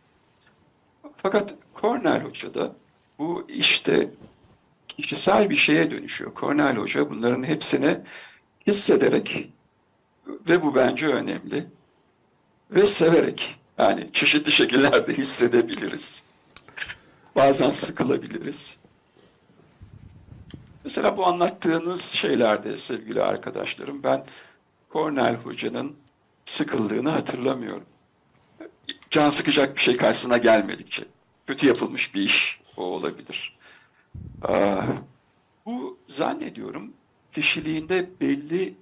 [1.23, 2.77] Fakat Cornell Hoca da
[3.19, 4.11] bu işte
[4.89, 6.33] kişisel bir şeye dönüşüyor.
[6.37, 7.99] Cornell Hoca bunların hepsini
[8.67, 9.51] hissederek
[10.27, 11.67] ve bu bence önemli
[12.71, 16.25] ve severek yani çeşitli şekillerde hissedebiliriz.
[17.37, 18.79] Bazen sıkılabiliriz.
[20.85, 24.25] Mesela bu anlattığınız şeylerde sevgili arkadaşlarım ben
[24.93, 25.97] Cornell Hoca'nın
[26.45, 27.91] sıkıldığını hatırlamıyorum.
[29.12, 31.05] Can sıkacak bir şey karşısına gelmedikçe.
[31.46, 33.59] Kötü yapılmış bir iş o olabilir.
[34.42, 34.83] Aa,
[35.66, 36.92] bu zannediyorum
[37.33, 38.75] kişiliğinde belli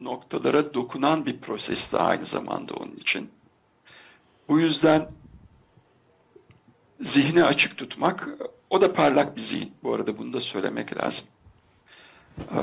[0.00, 3.30] noktalara dokunan bir proses de aynı zamanda onun için.
[4.48, 5.08] Bu yüzden
[7.00, 8.28] zihni açık tutmak,
[8.70, 9.72] o da parlak bir zihin.
[9.82, 11.26] Bu arada bunu da söylemek lazım.
[12.38, 12.58] Ee,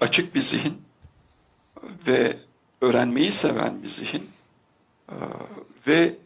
[0.00, 0.82] açık bir zihin
[2.06, 2.36] ve
[2.80, 4.30] öğrenmeyi seven bir zihin
[5.08, 5.14] ee,
[5.86, 6.23] ve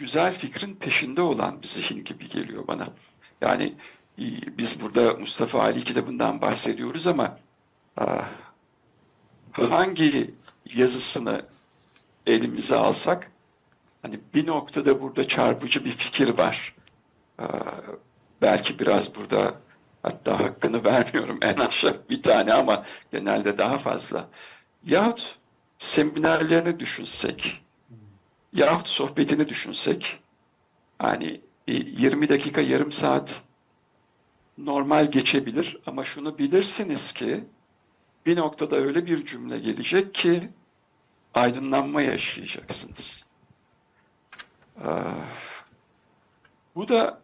[0.00, 2.88] güzel fikrin peşinde olan bir zihin gibi geliyor bana.
[3.40, 3.74] Yani
[4.58, 7.38] biz burada Mustafa Ali kitabından bahsediyoruz ama
[9.54, 10.34] hangi
[10.74, 11.42] yazısını
[12.26, 13.32] elimize alsak
[14.02, 16.74] hani bir noktada burada çarpıcı bir fikir var.
[18.42, 19.54] Belki biraz burada
[20.02, 24.28] hatta hakkını vermiyorum en aşağı bir tane ama genelde daha fazla.
[24.86, 25.38] Yahut
[25.78, 27.59] seminerlerini düşünsek,
[28.52, 30.20] yahut sohbetini düşünsek,
[30.98, 33.42] hani 20 dakika, yarım saat
[34.58, 37.44] normal geçebilir ama şunu bilirsiniz ki
[38.26, 40.50] bir noktada öyle bir cümle gelecek ki
[41.34, 43.22] aydınlanma yaşayacaksınız.
[46.74, 47.20] Bu da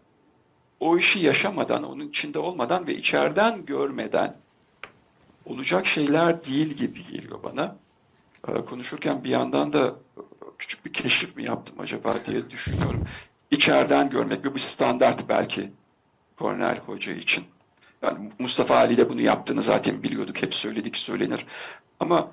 [0.81, 4.37] o işi yaşamadan, onun içinde olmadan ve içeriden görmeden
[5.45, 7.77] olacak şeyler değil gibi geliyor bana.
[8.67, 9.95] Konuşurken bir yandan da
[10.59, 13.05] küçük bir keşif mi yaptım acaba diye düşünüyorum.
[13.51, 15.73] İçeriden görmek ve bir standart belki
[16.38, 17.45] Cornel Hoca için.
[18.03, 20.42] Yani Mustafa Ali de bunu yaptığını zaten biliyorduk.
[20.42, 21.47] Hep söyledik söylenir.
[22.01, 22.31] Ama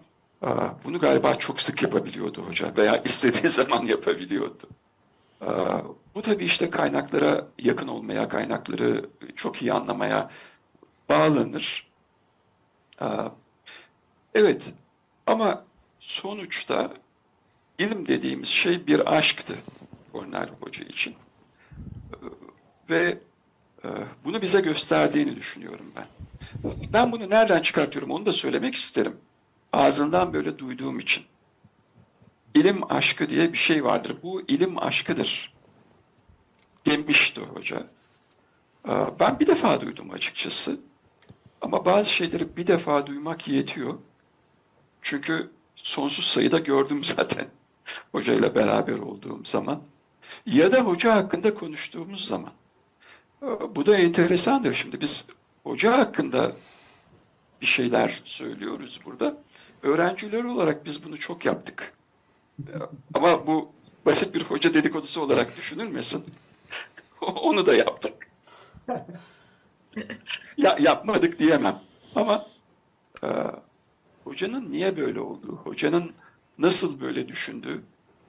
[0.85, 4.67] bunu galiba çok sık yapabiliyordu hoca veya istediği zaman yapabiliyordu.
[6.15, 10.29] Bu tabii işte kaynaklara yakın olmaya, kaynakları çok iyi anlamaya
[11.09, 11.87] bağlanır.
[14.33, 14.73] Evet
[15.27, 15.63] ama
[15.99, 16.93] sonuçta
[17.79, 19.55] ilim dediğimiz şey bir aşktı
[20.11, 21.15] Cornel Hoca için.
[22.89, 23.17] Ve
[24.25, 26.05] bunu bize gösterdiğini düşünüyorum ben.
[26.93, 29.17] Ben bunu nereden çıkartıyorum onu da söylemek isterim.
[29.73, 31.23] Ağzından böyle duyduğum için.
[32.55, 34.17] İlim aşkı diye bir şey vardır.
[34.23, 35.53] Bu ilim aşkıdır.
[36.85, 37.87] Demişti hoca.
[39.19, 40.79] Ben bir defa duydum açıkçası.
[41.61, 43.97] Ama bazı şeyleri bir defa duymak yetiyor.
[45.01, 47.47] Çünkü sonsuz sayıda gördüm zaten
[48.11, 49.81] hocayla beraber olduğum zaman.
[50.45, 52.51] Ya da hoca hakkında konuştuğumuz zaman.
[53.75, 54.73] Bu da enteresandır.
[54.73, 55.25] Şimdi biz
[55.63, 56.55] hoca hakkında
[57.61, 59.37] bir şeyler söylüyoruz burada.
[59.83, 61.93] Öğrenciler olarak biz bunu çok yaptık.
[63.13, 63.71] Ama bu
[64.05, 66.25] basit bir hoca dedikodusu olarak düşünülmesin.
[67.21, 68.27] Onu da yaptık.
[70.57, 71.79] ya, yapmadık diyemem.
[72.15, 72.45] Ama
[73.23, 73.27] e,
[74.23, 76.11] hocanın niye böyle olduğu, hocanın
[76.57, 77.83] nasıl böyle düşündüğü,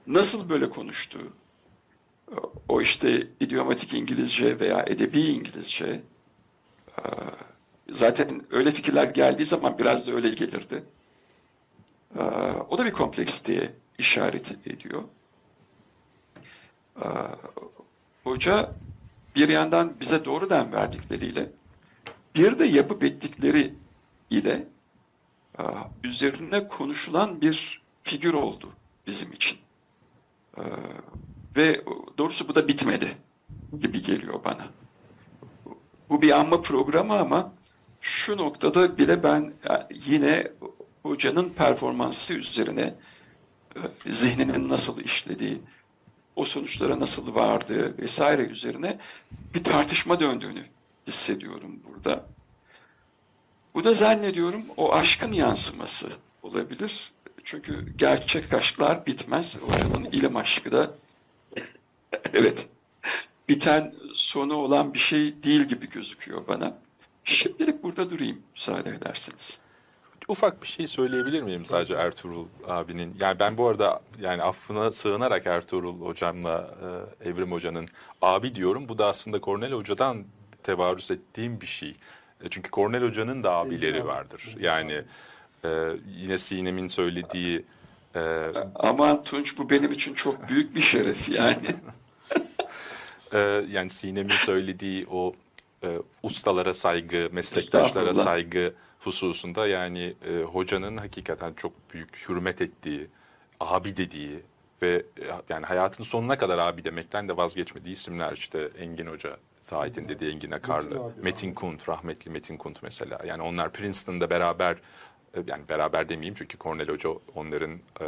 [0.07, 1.33] nasıl böyle konuştuğu,
[2.69, 6.01] o işte idiomatik İngilizce veya edebi İngilizce
[7.89, 10.83] zaten öyle fikirler geldiği zaman biraz da öyle gelirdi.
[12.69, 15.03] O da bir kompleks diye işaret ediyor.
[18.23, 18.75] Hoca
[19.35, 21.51] bir yandan bize doğrudan verdikleriyle
[22.35, 23.73] bir de yapıp ettikleri
[24.29, 24.67] ile
[26.03, 28.69] üzerine konuşulan bir figür oldu
[29.07, 29.57] bizim için.
[31.55, 31.85] Ve
[32.17, 33.17] doğrusu bu da bitmedi
[33.81, 34.67] gibi geliyor bana.
[36.09, 37.53] Bu bir anma programı ama
[38.01, 39.53] şu noktada bile ben
[40.07, 40.51] yine
[41.03, 42.95] hocanın performansı üzerine
[44.05, 45.61] zihninin nasıl işlediği,
[46.35, 48.99] o sonuçlara nasıl vardığı vesaire üzerine
[49.53, 50.65] bir tartışma döndüğünü
[51.07, 52.25] hissediyorum burada.
[53.73, 56.09] Bu da zannediyorum o aşkın yansıması
[56.43, 57.14] olabilir.
[57.45, 59.57] Çünkü gerçek aşklar bitmez.
[59.61, 60.91] Hocanın ilim aşkı da
[62.33, 62.67] evet
[63.49, 66.77] biten sonu olan bir şey değil gibi gözüküyor bana.
[67.23, 69.59] Şimdilik burada durayım müsaade ederseniz.
[70.27, 73.17] ufak bir şey söyleyebilir miyim sadece Ertuğrul abinin?
[73.21, 76.75] Yani ben bu arada yani affına sığınarak Ertuğrul hocamla
[77.23, 77.87] e, Evrim hocanın
[78.21, 78.89] abi diyorum.
[78.89, 80.23] Bu da aslında Kornel hocadan
[80.63, 81.95] tevarüz ettiğim bir şey.
[82.43, 84.55] E, çünkü Kornel hocanın da abileri vardır.
[84.59, 85.03] Yani
[85.65, 87.65] e, yine Sinem'in söylediği
[88.15, 91.67] e, Aman Tunç bu benim için çok büyük bir şeref yani.
[93.33, 95.33] Ee, yani Sinem'in söylediği o
[95.83, 103.07] e, ustalara saygı, meslektaşlara saygı hususunda yani e, hocanın hakikaten çok büyük hürmet ettiği,
[103.59, 104.39] abi dediği
[104.81, 110.07] ve e, yani hayatının sonuna kadar abi demekten de vazgeçmediği isimler işte Engin Hoca, Sait'in
[110.07, 113.19] dediği Engin Akarlı, abi, Metin Kunt, rahmetli Metin Kunt mesela.
[113.27, 114.77] Yani onlar Princeton'da beraber
[115.47, 117.71] yani beraber demeyeyim çünkü Cornell Hoca onların
[118.01, 118.05] e,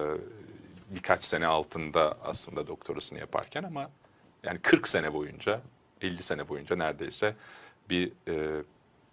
[0.89, 3.89] birkaç sene altında aslında doktorasını yaparken ama
[4.43, 5.61] yani 40 sene boyunca,
[6.01, 7.35] 50 sene boyunca neredeyse
[7.89, 8.63] bir e,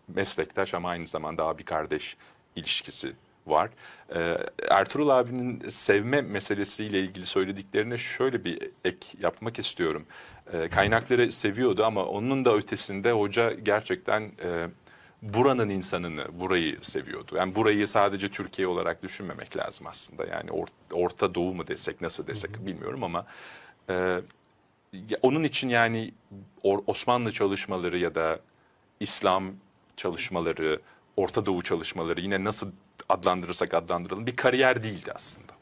[0.08, 2.16] meslektaş ama aynı zamanda abi kardeş
[2.56, 3.12] ilişkisi
[3.46, 3.70] var.
[4.14, 4.38] E,
[4.70, 10.06] Ertuğrul abinin sevme meselesiyle ilgili söylediklerine şöyle bir ek yapmak istiyorum.
[10.52, 14.68] E, kaynakları seviyordu ama onun da ötesinde hoca gerçekten e,
[15.24, 17.36] buranın insanını, burayı seviyordu.
[17.36, 20.24] Yani burayı sadece Türkiye olarak düşünmemek lazım aslında.
[20.26, 23.26] Yani or- Orta Doğu mu desek, nasıl desek bilmiyorum ama
[23.90, 24.20] e,
[25.22, 26.12] onun için yani
[26.64, 28.40] Or- Osmanlı çalışmaları ya da
[29.00, 29.52] İslam
[29.96, 30.80] çalışmaları,
[31.16, 32.70] Orta Doğu çalışmaları yine nasıl
[33.08, 35.52] adlandırırsak adlandıralım bir kariyer değildi aslında.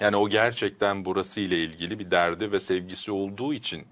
[0.00, 3.86] Yani o gerçekten burası ile ilgili bir derdi ve sevgisi olduğu için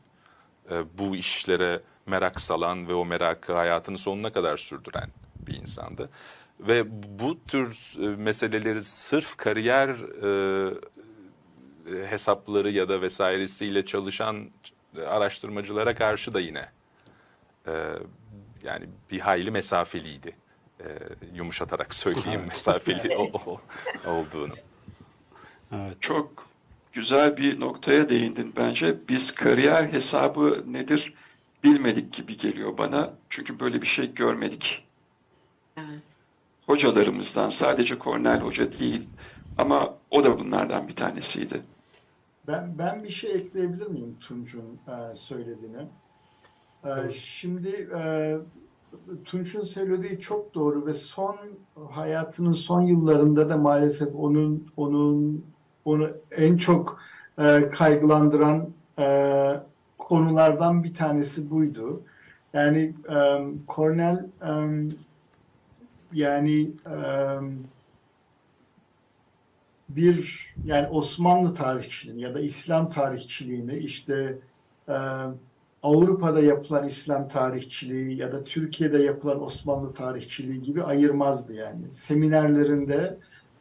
[0.71, 5.09] e, bu işlere merak salan ve o merakı hayatının sonuna kadar sürdüren
[5.47, 6.11] bir insandı.
[6.61, 6.85] Ve
[7.21, 10.75] bu tür e, meseleleri sırf kariyer e,
[12.11, 14.51] hesapları ya da vesairesiyle çalışan
[15.07, 16.69] araştırmacılara karşı da yine
[17.67, 17.73] e,
[18.63, 20.37] yani bir hayli mesafeliydi.
[20.81, 20.85] E,
[21.35, 23.61] yumuşatarak söyleyeyim mesafeli o- o-
[24.11, 24.53] olduğunu.
[26.01, 26.49] Çok
[26.93, 28.97] güzel bir noktaya değindin bence.
[29.09, 31.15] Biz kariyer hesabı nedir
[31.65, 33.15] bilmedik gibi geliyor bana.
[33.31, 34.87] Çünkü böyle bir şey görmedik.
[35.77, 36.03] Evet.
[36.67, 39.09] Hocalarımızdan sadece Cornell Hoca değil
[39.59, 41.63] ama o da bunlardan bir tanesiydi.
[42.47, 45.89] Ben ben bir şey ekleyebilir miyim Tunç'un e, söylediğine?
[46.85, 48.35] E, şimdi e,
[49.25, 51.37] Tunç'un söylediği çok doğru ve son
[51.91, 55.45] hayatının son yıllarında da maalesef onun onun
[55.85, 57.01] onu en çok
[57.39, 59.07] e, kaygılandıran e,
[59.99, 62.03] konulardan bir tanesi buydu.
[62.53, 63.19] Yani e,
[63.69, 64.53] Cornell e,
[66.13, 66.97] yani e,
[69.89, 74.39] bir yani Osmanlı tarihçiliğini ya da İslam tarihçiliğini işte
[74.89, 74.97] e,
[75.83, 81.93] Avrupa'da yapılan İslam tarihçiliği ya da Türkiye'de yapılan Osmanlı tarihçiliği gibi ayırmazdı yani.
[81.93, 83.19] Seminerlerinde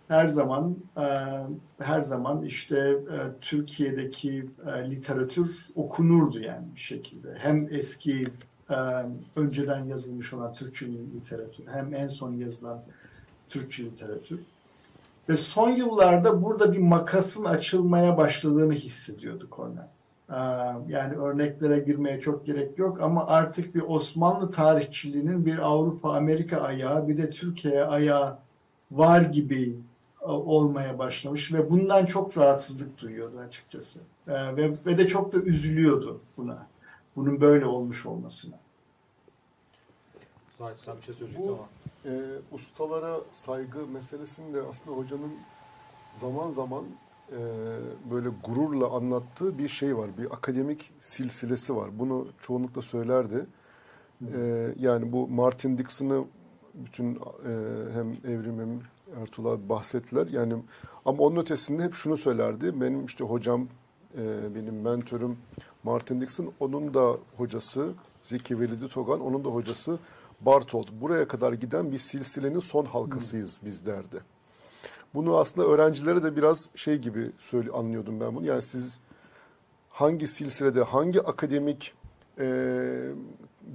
[0.07, 1.05] her zaman e,
[1.79, 7.35] her zaman işte e, Türkiye'deki e, literatür okunurdu yani bir şekilde.
[7.37, 8.25] Hem eski
[9.35, 12.83] önceden yazılmış olan Türkçe literatür hem en son yazılan
[13.49, 14.39] Türkçe literatür.
[15.29, 19.89] Ve son yıllarda burada bir makasın açılmaya başladığını hissediyordu Cornell.
[20.89, 27.07] Yani örneklere girmeye çok gerek yok ama artık bir Osmanlı tarihçiliğinin bir Avrupa, Amerika ayağı
[27.07, 28.37] bir de Türkiye ayağı
[28.91, 29.75] var gibi
[30.31, 33.99] olmaya başlamış ve bundan çok rahatsızlık duyuyordu açıkçası.
[34.27, 36.67] Ee, Ve, ve de çok da üzülüyordu buna.
[37.15, 38.55] Bunun böyle olmuş olmasına.
[40.59, 41.67] Zahit sen bir şey söyleyecektin ama.
[42.05, 42.11] e,
[42.51, 45.31] ustalara saygı meselesinde aslında hocanın
[46.21, 46.85] zaman zaman
[47.31, 47.37] e,
[48.11, 50.17] böyle gururla anlattığı bir şey var.
[50.17, 51.99] Bir akademik silsilesi var.
[51.99, 53.45] Bunu çoğunlukla söylerdi.
[54.35, 56.25] E, yani bu Martin Dixon'ı
[56.73, 57.19] bütün e,
[57.93, 58.81] hem Evrim hem
[59.15, 60.27] Ertuğrul abi bahsettiler.
[60.27, 60.55] Yani
[61.05, 62.81] ama onun ötesinde hep şunu söylerdi.
[62.81, 63.67] Benim işte hocam,
[64.17, 65.37] e, benim mentörüm
[65.83, 69.99] Martin Dixon, onun da hocası Zeki Velidi Togan, onun da hocası
[70.41, 70.87] Bartold.
[71.01, 74.21] Buraya kadar giden bir silsilenin son halkasıyız biz derdi.
[75.13, 78.45] Bunu aslında öğrencilere de biraz şey gibi söyle, anlıyordum ben bunu.
[78.45, 78.99] Yani siz
[79.89, 81.93] hangi silsilede, hangi akademik
[82.39, 83.11] e,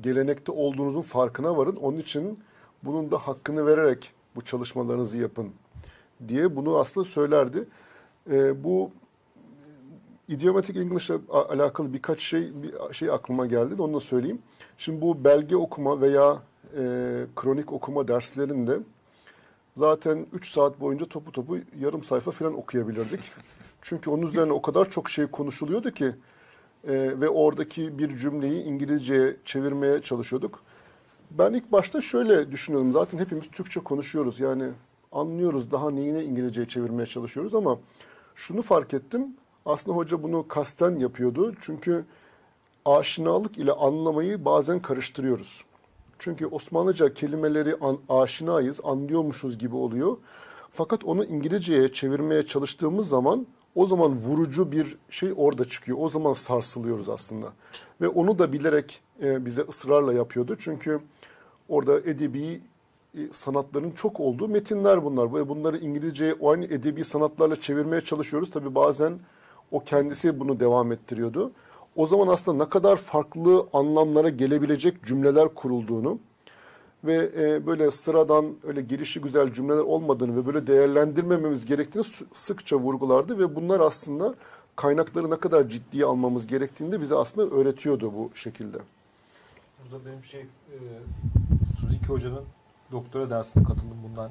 [0.01, 1.77] gelenekte olduğunuzun farkına varın.
[1.77, 2.39] Onun için
[2.85, 5.51] bunun da hakkını vererek bu çalışmalarınızı yapın
[6.29, 7.65] diye bunu aslında söylerdi.
[8.31, 8.91] E, bu
[10.29, 14.43] idiomatik English'le alakalı birkaç şey bir şey aklıma geldi de onu da söyleyeyim.
[14.79, 16.43] Şimdi bu belge okuma veya
[16.77, 16.83] e,
[17.37, 18.79] kronik okuma derslerinde
[19.75, 23.21] zaten 3 saat boyunca topu topu yarım sayfa falan okuyabilirdik.
[23.83, 26.07] Çünkü onun üzerine o kadar çok şey konuşuluyordu ki
[26.89, 30.63] e, ve oradaki bir cümleyi İngilizceye çevirmeye çalışıyorduk.
[31.39, 32.93] Ben ilk başta şöyle düşünüyordum.
[32.93, 34.41] Zaten hepimiz Türkçe konuşuyoruz.
[34.41, 34.69] Yani
[35.13, 35.71] anlıyoruz.
[35.71, 37.79] Daha neyine İngilizceye çevirmeye çalışıyoruz ama
[38.35, 39.37] şunu fark ettim.
[39.67, 41.55] Aslında hoca bunu kasten yapıyordu.
[41.61, 42.05] Çünkü
[42.85, 45.65] aşinalık ile anlamayı bazen karıştırıyoruz.
[46.19, 50.17] Çünkü Osmanlıca kelimeleri an, aşinayız, anlıyormuşuz gibi oluyor.
[50.71, 55.99] Fakat onu İngilizceye çevirmeye çalıştığımız zaman o zaman vurucu bir şey orada çıkıyor.
[56.01, 57.53] O zaman sarsılıyoruz aslında.
[58.01, 60.57] Ve onu da bilerek e, bize ısrarla yapıyordu.
[60.59, 61.01] Çünkü
[61.73, 62.61] orada edebi
[63.15, 65.35] e, sanatların çok olduğu metinler bunlar.
[65.35, 68.51] Ve bunları İngilizceye o aynı edebi sanatlarla çevirmeye çalışıyoruz.
[68.51, 69.19] Tabii bazen
[69.71, 71.53] o kendisi bunu devam ettiriyordu.
[71.97, 76.19] O zaman aslında ne kadar farklı anlamlara gelebilecek cümleler kurulduğunu
[77.05, 82.77] ve e, böyle sıradan öyle girişi güzel cümleler olmadığını ve böyle değerlendirmememiz gerektiğini sı- sıkça
[82.77, 84.35] vurgulardı ve bunlar aslında
[84.77, 88.79] kaynakları ne kadar ciddiye almamız gerektiğini de bize aslında öğretiyordu bu şekilde.
[89.93, 90.77] Burada benim şey e,
[91.81, 92.45] Suzuki Hoca'nın
[92.93, 94.31] doktora dersine katıldım bundan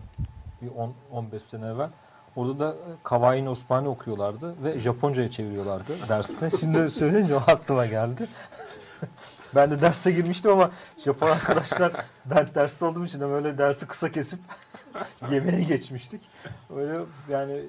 [0.62, 1.89] bir 10 15 sene evvel.
[2.36, 6.49] Orada da Kawaii Osmani okuyorlardı ve Japonca'ya çeviriyorlardı derste.
[6.49, 8.28] Şimdi söyleyince o aklıma geldi.
[9.55, 11.91] ben de derse girmiştim ama Japon arkadaşlar
[12.26, 14.39] ben derste olduğum için de böyle dersi kısa kesip
[15.32, 16.22] yemeğe geçmiştik.
[16.76, 16.99] Öyle
[17.30, 17.62] yani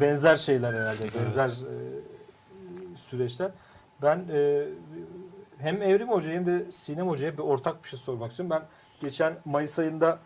[0.00, 1.76] benzer şeyler herhalde, benzer e,
[2.96, 3.50] süreçler.
[4.02, 4.64] Ben e,
[5.64, 8.56] hem Evrim Hoca'ya hem de Sinem Hoca'ya bir ortak bir şey sormak istiyorum.
[8.60, 8.62] Ben
[9.00, 10.18] geçen Mayıs ayında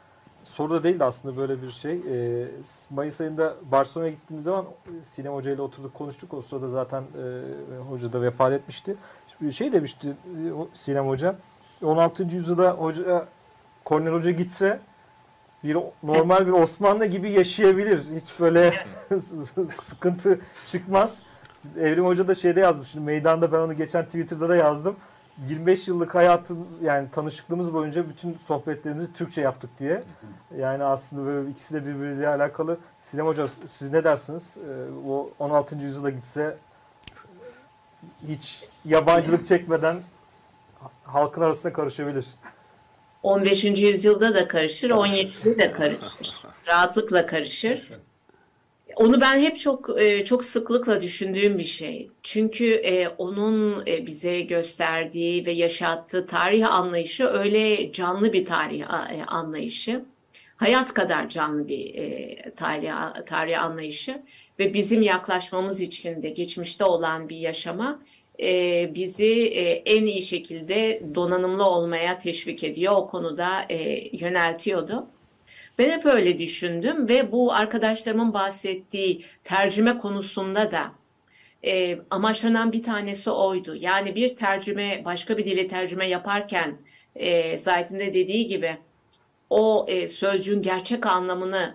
[0.44, 1.92] soru da değildi aslında böyle bir şey.
[1.92, 2.48] E,
[2.90, 6.34] Mayıs ayında Barcelona'ya gittiğimiz zaman e, Sinem Hoca ile oturduk konuştuk.
[6.34, 8.96] O sırada zaten e, hoca da vefat etmişti.
[9.52, 11.36] Şey demişti e, Sinem Hoca.
[11.82, 12.22] 16.
[12.22, 13.28] yüzyılda hoca
[13.84, 14.80] Kornel Hoca gitse
[15.64, 18.00] bir normal bir Osmanlı gibi yaşayabilir.
[18.14, 18.74] Hiç böyle
[19.82, 21.22] sıkıntı çıkmaz.
[21.78, 22.88] Evrim Hoca da şeyde yazmış.
[22.88, 24.96] Şimdi meydanda ben onu geçen Twitter'da da yazdım.
[25.46, 30.02] 25 yıllık hayatımız yani tanışıklığımız boyunca bütün sohbetlerimizi Türkçe yaptık diye.
[30.58, 32.78] Yani aslında böyle ikisi de birbiriyle alakalı.
[33.00, 34.56] Sinem Hoca siz ne dersiniz?
[34.56, 35.76] Ee, o 16.
[35.76, 36.56] yüzyıla gitse
[38.28, 39.96] hiç yabancılık çekmeden
[41.04, 42.26] halkın arasında karışabilir.
[43.22, 43.64] 15.
[43.64, 46.36] yüzyılda da karışır, 17'de de karışır.
[46.66, 47.92] Rahatlıkla karışır.
[48.98, 52.10] Onu ben hep çok e, çok sıklıkla düşündüğüm bir şey.
[52.22, 59.24] Çünkü e, onun e, bize gösterdiği ve yaşattığı tarih anlayışı öyle canlı bir tarih e,
[59.26, 60.04] anlayışı.
[60.56, 62.92] Hayat kadar canlı bir e, tarih,
[63.26, 64.22] tarih anlayışı
[64.58, 68.02] ve bizim yaklaşmamız için de geçmişte olan bir yaşama
[68.42, 72.92] e, bizi e, en iyi şekilde donanımlı olmaya teşvik ediyor.
[72.96, 75.06] O konuda e, yöneltiyordu.
[75.78, 80.92] Ben hep öyle düşündüm ve bu arkadaşlarımın bahsettiği tercüme konusunda da
[81.64, 83.74] e, amaçlanan bir tanesi oydu.
[83.74, 86.78] Yani bir tercüme, başka bir dile tercüme yaparken
[87.16, 88.78] e, Zahit'in de dediği gibi
[89.50, 91.74] o e, sözcüğün gerçek anlamını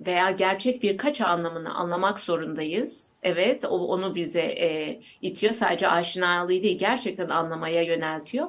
[0.00, 3.12] veya gerçek birkaç anlamını anlamak zorundayız.
[3.22, 5.52] Evet, o, onu bize e, itiyor.
[5.52, 8.46] Sadece aşinalığı değil, gerçekten anlamaya yöneltiyor.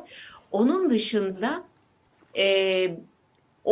[0.51, 1.63] Onun dışında
[2.38, 2.95] e,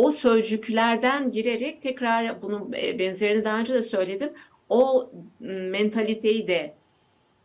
[0.00, 4.32] o sözcüklerden girerek tekrar bunun e, benzerini daha önce de söyledim.
[4.68, 6.74] O mentaliteyi de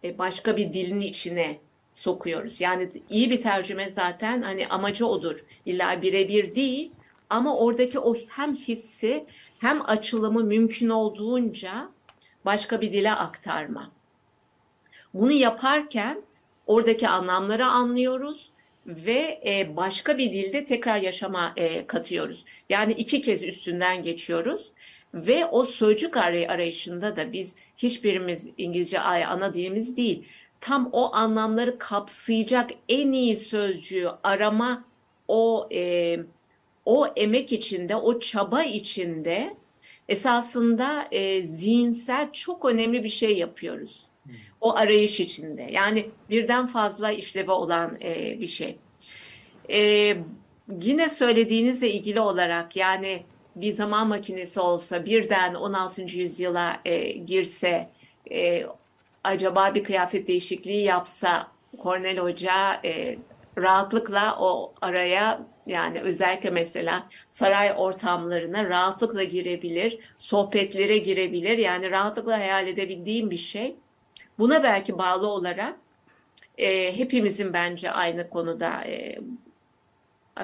[0.04, 1.58] e, başka bir dilin içine
[1.94, 2.62] sokuyoruz.
[2.62, 5.40] Yani iyi bir tercüme zaten hani amacı odur.
[5.66, 6.92] İlla birebir değil
[7.30, 9.26] ama oradaki o hem hissi
[9.60, 11.90] hem açılımı mümkün olduğunca
[12.46, 13.92] başka bir dile aktarma.
[15.14, 16.22] Bunu yaparken
[16.68, 18.50] oradaki anlamları anlıyoruz
[18.86, 22.46] ve e, başka bir dilde tekrar yaşama e, katıyoruz.
[22.70, 24.72] Yani iki kez üstünden geçiyoruz
[25.14, 30.26] ve o sözcük aray arayışında da biz hiçbirimiz İngilizce ana dilimiz değil.
[30.62, 34.86] Tam o anlamları kapsayacak en iyi sözcüğü arama
[35.28, 36.18] o e,
[36.86, 39.56] o emek içinde, o çaba içinde
[40.10, 44.06] esasında e, zihinsel çok önemli bir şey yapıyoruz.
[44.62, 45.64] O arayış içinde.
[45.72, 48.78] Yani birden fazla işlevi olan e, bir şey.
[49.70, 50.18] E,
[50.82, 53.24] yine söylediğinizle ilgili olarak yani
[53.56, 56.02] bir zaman makinesi olsa birden 16.
[56.02, 57.90] yüzyıla e, girse
[58.32, 58.66] e,
[59.24, 61.48] acaba bir kıyafet değişikliği yapsa
[61.84, 63.18] Cornel Hoca e,
[63.58, 71.58] rahatlıkla o araya yani özellikle mesela saray ortamlarına rahatlıkla girebilir, sohbetlere girebilir.
[71.58, 73.76] Yani rahatlıkla hayal edebildiğim bir şey.
[74.40, 75.76] Buna belki bağlı olarak
[76.58, 79.20] e, hepimizin bence aynı konuda e,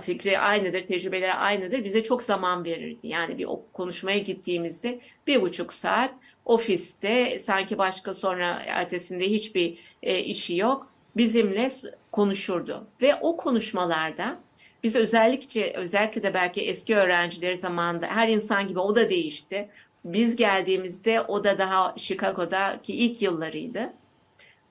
[0.01, 1.83] fikri aynıdır, tecrübeleri aynıdır.
[1.83, 3.07] Bize çok zaman verirdi.
[3.07, 6.11] Yani bir konuşmaya gittiğimizde bir buçuk saat
[6.45, 11.69] ofiste sanki başka sonra ertesinde hiçbir e, işi yok bizimle
[12.11, 12.87] konuşurdu.
[13.01, 14.39] Ve o konuşmalarda
[14.83, 19.69] Biz özellikle özellikle de belki eski öğrencileri zamanında her insan gibi o da değişti.
[20.05, 23.93] Biz geldiğimizde o da daha Chicago'daki ilk yıllarıydı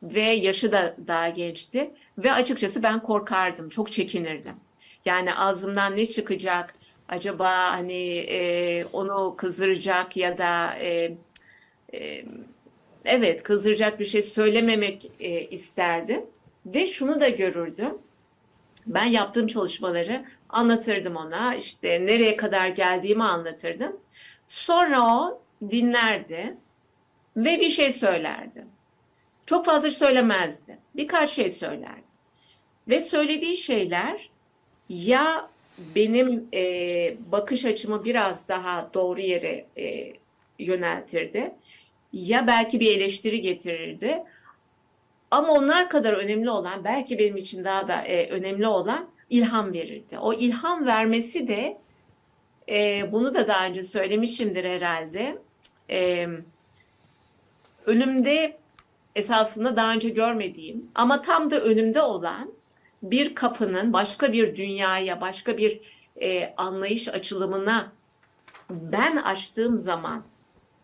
[0.02, 4.54] ve yaşı da daha gençti ve açıkçası ben korkardım, çok çekinirdim.
[5.04, 6.74] Yani ağzımdan ne çıkacak?
[7.08, 11.16] Acaba hani e, onu kızdıracak ya da e,
[11.94, 12.24] e,
[13.04, 16.26] evet kızdıracak bir şey söylememek e, isterdim
[16.66, 17.98] ve şunu da görürdüm.
[18.86, 21.54] Ben yaptığım çalışmaları anlatırdım ona.
[21.54, 23.96] işte nereye kadar geldiğimi anlatırdım.
[24.50, 26.56] Sonra o dinlerdi
[27.36, 28.66] ve bir şey söylerdi.
[29.46, 30.78] Çok fazla söylemezdi.
[30.96, 32.10] Birkaç şey söylerdi.
[32.88, 34.30] Ve söylediği şeyler
[34.88, 35.50] ya
[35.94, 36.62] benim e,
[37.32, 40.12] bakış açımı biraz daha doğru yere e,
[40.58, 41.54] yöneltirdi
[42.12, 44.22] ya belki bir eleştiri getirirdi.
[45.30, 50.18] Ama onlar kadar önemli olan, belki benim için daha da e, önemli olan ilham verirdi.
[50.18, 51.78] O ilham vermesi de,
[52.70, 55.38] e, bunu da daha önce söylemişimdir herhalde.
[55.90, 56.28] E,
[57.86, 58.58] önümde
[59.14, 62.52] esasında daha önce görmediğim ama tam da önümde olan
[63.02, 65.80] bir kapının başka bir dünyaya, başka bir
[66.22, 67.92] e, anlayış açılımına
[68.70, 70.22] ben açtığım zaman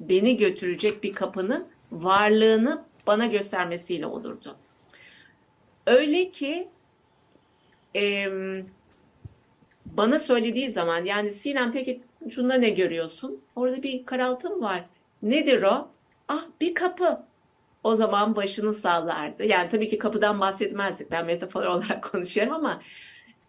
[0.00, 4.56] beni götürecek bir kapının varlığını bana göstermesiyle olurdu.
[5.86, 6.68] Öyle ki
[7.96, 8.28] e,
[9.96, 13.40] bana söylediği zaman yani Sinem peki şunda ne görüyorsun?
[13.56, 14.84] Orada bir karaltı var.
[15.22, 15.88] Nedir o?
[16.28, 17.18] Ah bir kapı.
[17.84, 19.44] O zaman başını sallardı.
[19.44, 21.10] Yani tabii ki kapıdan bahsetmezdik.
[21.10, 22.80] Ben metafor olarak konuşuyorum ama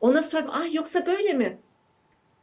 [0.02, 0.50] ona sordum.
[0.54, 1.58] Ah yoksa böyle mi?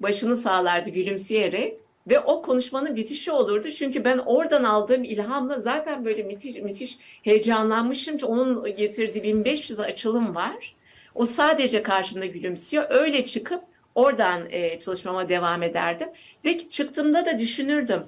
[0.00, 1.78] Başını sağlardı gülümseyerek.
[2.09, 3.70] Ve o konuşmanın bitişi olurdu.
[3.70, 10.34] Çünkü ben oradan aldığım ilhamla zaten böyle müthiş, müthiş heyecanlanmışım ki onun getirdiği 1500 açılım
[10.34, 10.76] var.
[11.14, 12.84] O sadece karşımda gülümsüyor.
[12.88, 13.64] Öyle çıkıp
[13.95, 16.09] oradan e, çalışmama devam ederdim.
[16.45, 18.03] Ve çıktığımda da düşünürdüm.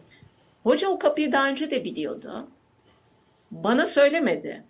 [0.62, 2.49] Hoca o kapıyı daha önce de biliyordu.
[3.51, 4.64] Bana söylemedi.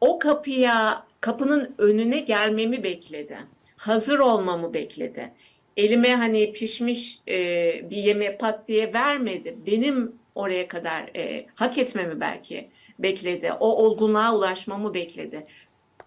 [0.00, 3.38] O kapıya, kapının önüne gelmemi bekledi.
[3.76, 5.32] Hazır olmamı bekledi
[5.76, 9.56] elime hani pişmiş e, bir yemeği pat diye vermedi.
[9.66, 12.68] Benim oraya kadar e, hak etmemi belki
[12.98, 13.52] bekledi.
[13.60, 15.46] O olgunluğa ulaşmamı bekledi.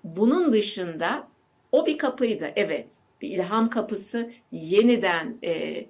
[0.03, 1.27] Bunun dışında
[1.71, 2.51] o bir kapıydı.
[2.55, 2.87] Evet,
[3.21, 5.85] bir ilham kapısı yeniden e,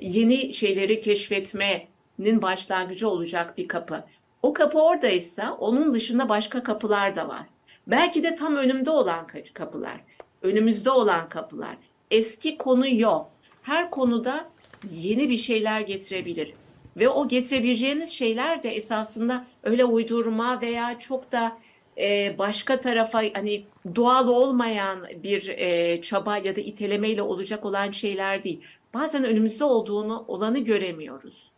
[0.00, 4.04] yeni şeyleri keşfetmenin başlangıcı olacak bir kapı.
[4.42, 7.46] O kapı oradaysa onun dışında başka kapılar da var.
[7.86, 10.00] Belki de tam önümde olan kapılar,
[10.42, 11.76] önümüzde olan kapılar
[12.10, 13.30] eski konu yok.
[13.62, 14.48] Her konuda
[14.90, 16.64] yeni bir şeyler getirebiliriz.
[16.96, 21.56] Ve o getirebileceğimiz şeyler de esasında öyle uydurma veya çok da
[21.98, 23.64] e, başka tarafa hani
[23.96, 28.60] doğal olmayan bir e, çaba ya da itelemeyle olacak olan şeyler değil.
[28.94, 31.50] Bazen önümüzde olduğunu olanı göremiyoruz.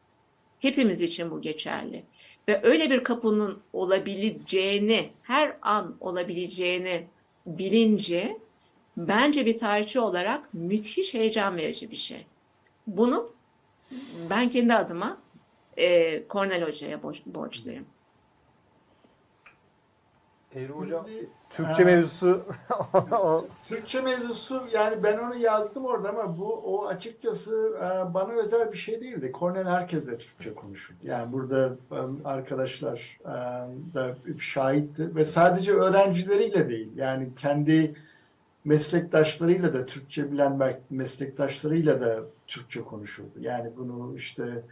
[0.61, 2.05] Hepimiz için bu geçerli.
[2.49, 7.07] Ve öyle bir kapının olabileceğini, her an olabileceğini
[7.47, 8.37] bilince
[8.97, 12.27] bence bir tarihçi olarak müthiş heyecan verici bir şey.
[12.87, 13.31] Bunu
[14.31, 15.19] ben kendi adıma
[15.79, 17.87] e, Cornel Hoca'ya borçluyum.
[20.57, 21.07] Evri Hocam,
[21.51, 22.45] Türkçe e, mevzusu
[23.65, 28.77] Türkçe mevzusu yani ben onu yazdım orada ama bu o açıkçası e, bana özel bir
[28.77, 29.33] şey değildi.
[29.35, 30.99] Cornell herkesle Türkçe konuşurdu.
[31.03, 33.19] Yani burada e, arkadaşlar
[33.95, 36.91] da şahitti ve sadece öğrencileriyle değil.
[36.97, 37.95] Yani kendi
[38.65, 43.39] meslektaşlarıyla da Türkçe bilen meslektaşlarıyla da Türkçe konuşurdu.
[43.41, 44.63] Yani bunu işte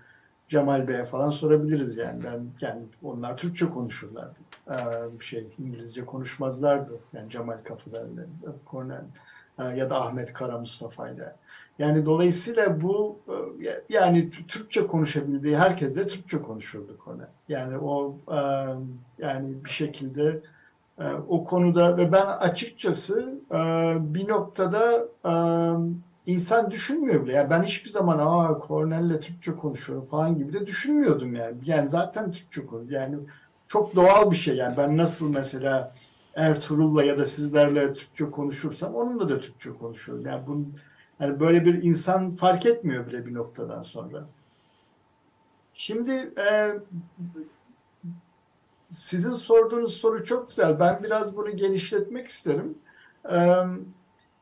[0.48, 2.24] Cemal Bey'e falan sorabiliriz yani.
[2.24, 4.38] Ben yani onlar Türkçe konuşurlardı.
[4.70, 4.74] Ee,
[5.20, 7.00] şey İngilizce konuşmazlardı.
[7.12, 8.22] Yani Cemal Kapılar'la,
[8.70, 9.04] Cornell
[9.76, 11.36] ya da Ahmet Kara Mustafa'yla.
[11.78, 13.18] Yani dolayısıyla bu
[13.88, 17.28] yani Türkçe konuşabildiği herkesle Türkçe konuşurdu Cornell.
[17.48, 18.16] Yani o
[19.18, 20.40] yani bir şekilde
[20.98, 23.58] e, o konuda ve ben açıkçası e,
[24.00, 25.32] bir noktada e,
[26.26, 27.32] insan düşünmüyor bile.
[27.32, 31.56] Yani ben hiçbir zaman aa Cornell'le Türkçe konuşuyorum falan gibi de düşünmüyordum yani.
[31.64, 32.90] Yani zaten Türkçe konuş.
[32.90, 33.16] Yani
[33.68, 34.76] çok doğal bir şey yani.
[34.76, 35.92] Ben nasıl mesela
[36.34, 40.26] Ertuğrul'la ya da sizlerle Türkçe konuşursam onunla da Türkçe konuşuyorum.
[40.26, 40.74] Yani bunun
[41.20, 44.24] yani böyle bir insan fark etmiyor bile bir noktadan sonra.
[45.74, 46.72] Şimdi e,
[48.88, 50.80] sizin sorduğunuz soru çok güzel.
[50.80, 52.78] Ben biraz bunu genişletmek isterim.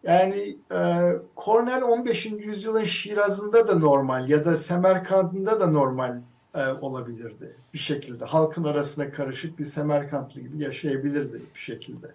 [0.03, 0.57] Yani
[1.37, 2.27] Cornell 15.
[2.27, 6.21] yüzyılın Şiraz'ında da normal ya da Semerkant'ında da normal
[6.81, 8.25] olabilirdi bir şekilde.
[8.25, 12.15] Halkın arasına karışık bir Semerkantlı gibi yaşayabilirdi bir şekilde.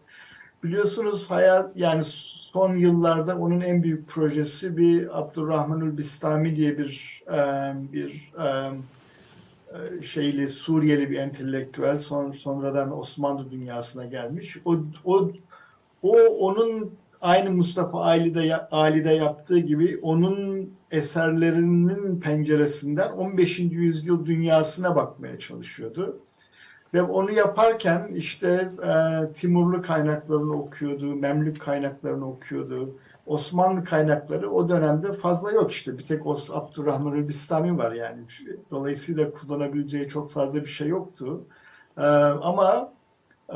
[0.64, 7.74] Biliyorsunuz hayat yani son yıllarda onun en büyük projesi bir Abdurrahmanül Bistami diye bir e,
[7.94, 8.72] bir e,
[9.74, 14.58] e, şeyli Suriyeli bir entelektüel son sonradan Osmanlı dünyasına gelmiş.
[14.66, 15.32] O o
[16.04, 16.92] o onun
[17.22, 23.60] aynı Mustafa Ali'de Ali'de yaptığı gibi onun eserlerinin penceresinden 15.
[23.60, 26.20] yüzyıl dünyasına bakmaya çalışıyordu.
[26.94, 32.96] Ve onu yaparken işte e, Timurlu kaynaklarını okuyordu, Memlük kaynaklarını okuyordu.
[33.26, 35.98] Osmanlı kaynakları o dönemde fazla yok işte.
[35.98, 38.22] Bir tek Abdurrahman Bistami var yani.
[38.72, 41.42] Dolayısıyla kullanabileceği çok fazla bir şey yoktu.
[41.98, 42.02] E,
[42.42, 42.94] ama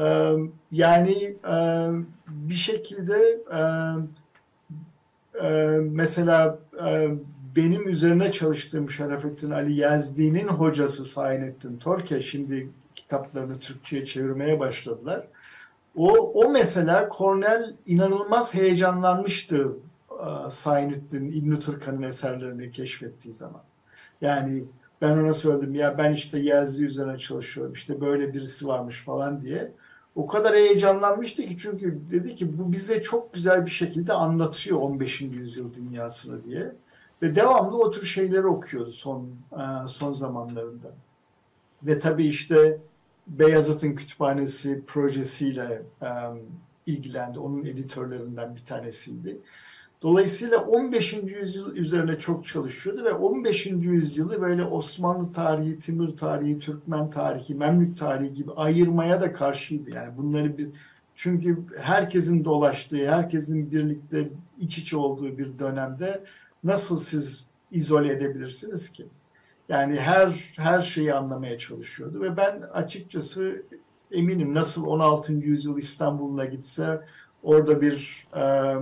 [0.01, 0.31] e,
[0.71, 1.87] yani e,
[2.51, 3.61] bir şekilde e,
[5.47, 7.09] e, mesela e,
[7.55, 15.27] benim üzerine çalıştığım Şerefettin Ali Yazdi'nin hocası Sainettin Torke şimdi kitaplarını Türkçe'ye çevirmeye başladılar.
[15.95, 19.71] O, o mesela Cornell inanılmaz heyecanlanmıştı
[20.11, 23.61] e, Sainettin İbn Turkan'ın eserlerini keşfettiği zaman.
[24.21, 24.63] Yani
[25.01, 29.71] ben ona söyledim ya ben işte Yazdi üzerine çalışıyorum işte böyle birisi varmış falan diye.
[30.15, 35.21] O kadar heyecanlanmıştı ki çünkü dedi ki bu bize çok güzel bir şekilde anlatıyor 15.
[35.21, 36.75] yüzyıl dünyasını diye.
[37.21, 40.91] Ve devamlı o tür şeyleri okuyordu son e, son zamanlarında.
[41.83, 42.77] Ve tabii işte
[43.27, 46.07] Beyazıt'ın kütüphanesi projesiyle e,
[46.85, 47.39] ilgilendi.
[47.39, 49.41] Onun editörlerinden bir tanesiydi.
[50.01, 51.13] Dolayısıyla 15.
[51.13, 53.65] yüzyıl üzerine çok çalışıyordu ve 15.
[53.65, 59.91] yüzyılı böyle Osmanlı tarihi, Timur tarihi, Türkmen tarihi, Memlük tarihi gibi ayırmaya da karşıydı.
[59.91, 60.69] Yani bunları bir
[61.15, 64.29] çünkü herkesin dolaştığı, herkesin birlikte
[64.59, 66.23] iç içe olduğu bir dönemde
[66.63, 69.05] nasıl siz izole edebilirsiniz ki?
[69.69, 73.63] Yani her her şeyi anlamaya çalışıyordu ve ben açıkçası
[74.11, 75.33] eminim nasıl 16.
[75.33, 77.01] yüzyıl İstanbul'una gitse
[77.43, 78.73] orada bir e,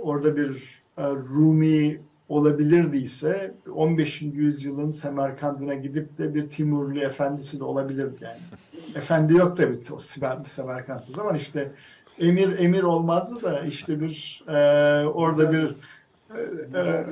[0.00, 4.22] orada bir e, Rumi olabilirdiyse 15.
[4.22, 8.40] yüzyılın Semerkand'ına gidip de bir Timurlu efendisi de olabilirdi yani.
[8.94, 9.98] Efendi yok tabii o
[10.44, 11.72] Semerkand o zaman işte
[12.18, 15.76] emir emir olmazdı da işte bir e, orada bir
[16.34, 16.40] e,
[16.78, 17.06] e,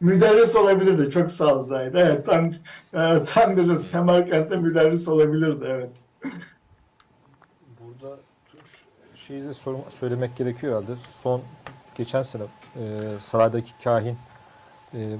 [0.00, 1.10] müderris olabilirdi.
[1.10, 1.94] Çok sağ ol Zahid.
[1.94, 2.50] Evet tam
[2.94, 5.90] e, tam bir Semerkant'ta müderris olabilirdi evet.
[9.30, 10.92] Şeyi de sorma- söylemek gerekiyor herhalde.
[11.22, 11.42] Son
[11.94, 12.42] geçen sene
[12.76, 12.80] e,
[13.20, 14.18] saraydaki kahin
[14.94, 15.16] e,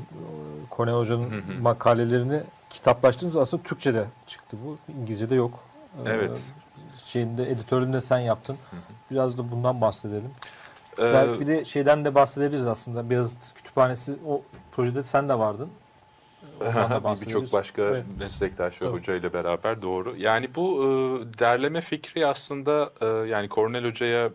[0.77, 1.29] Cornell Hoca'nın
[1.61, 2.41] makalelerini
[2.71, 4.79] kitaplaştınız aslında Türkçe'de çıktı bu.
[5.01, 5.61] İngilizce'de yok.
[6.07, 6.53] E, Evet.
[7.07, 8.57] Şeyinde editörünü de sen yaptın.
[9.11, 10.31] Biraz da bundan bahsedelim.
[10.99, 13.11] Ee, Belki bir de şeyden de bahsedebiliriz aslında.
[13.11, 14.43] Beyazıt Kütüphanesi o
[14.73, 15.69] projede sen de vardın.
[17.27, 18.05] Birçok başka Evet.
[18.19, 20.17] meslektaş ve hoca ile beraber doğru.
[20.17, 20.89] Yani bu e,
[21.39, 24.31] derleme fikri aslında e, yani Cornel Hoca'ya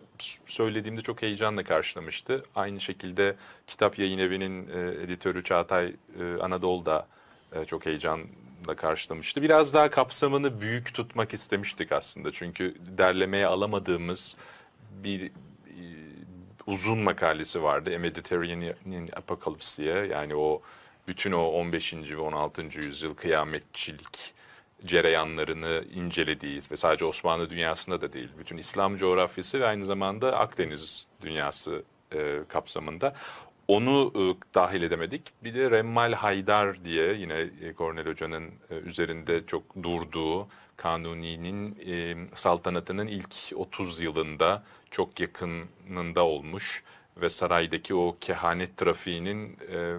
[0.46, 2.42] söylediğimde çok heyecanla karşılamıştı.
[2.54, 3.34] Aynı şekilde
[3.66, 7.06] Kitap Yayın Evi'nin e, editörü Çağatay e, Anadolu da
[7.52, 9.42] e, çok heyecanla karşılamıştı.
[9.42, 12.30] Biraz daha kapsamını büyük tutmak istemiştik aslında.
[12.32, 14.36] Çünkü derlemeye alamadığımız
[15.04, 15.30] bir e,
[16.66, 17.92] uzun makalesi vardı.
[17.96, 20.06] A Mediterranean Apocalypse diye.
[20.06, 20.62] Yani o
[21.08, 21.94] bütün o 15.
[21.94, 22.62] ve 16.
[22.80, 24.34] yüzyıl kıyametçilik
[24.84, 31.06] cereyanlarını incelediği ve sadece Osmanlı dünyasında da değil, bütün İslam coğrafyası ve aynı zamanda Akdeniz
[31.22, 31.82] dünyası
[32.12, 33.14] e, kapsamında
[33.68, 35.22] onu e, dahil edemedik.
[35.44, 43.06] Bir de Remmal Haydar diye yine e, Hoca'nın e, üzerinde çok durduğu Kanuni'nin e, saltanatının
[43.06, 46.84] ilk 30 yılında çok yakınında olmuş
[47.16, 49.96] ve saraydaki o kehanet trafiğinin e,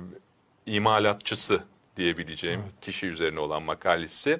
[0.67, 1.63] imalatçısı
[1.97, 4.39] diyebileceğim kişi üzerine olan makalesi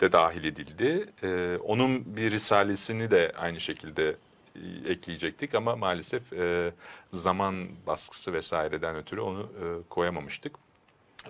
[0.00, 1.08] de dahil edildi.
[1.22, 4.16] E, onun bir risalesini de aynı şekilde
[4.56, 6.72] e, ekleyecektik ama maalesef e,
[7.12, 10.52] zaman baskısı vesaireden ötürü onu e, koyamamıştık.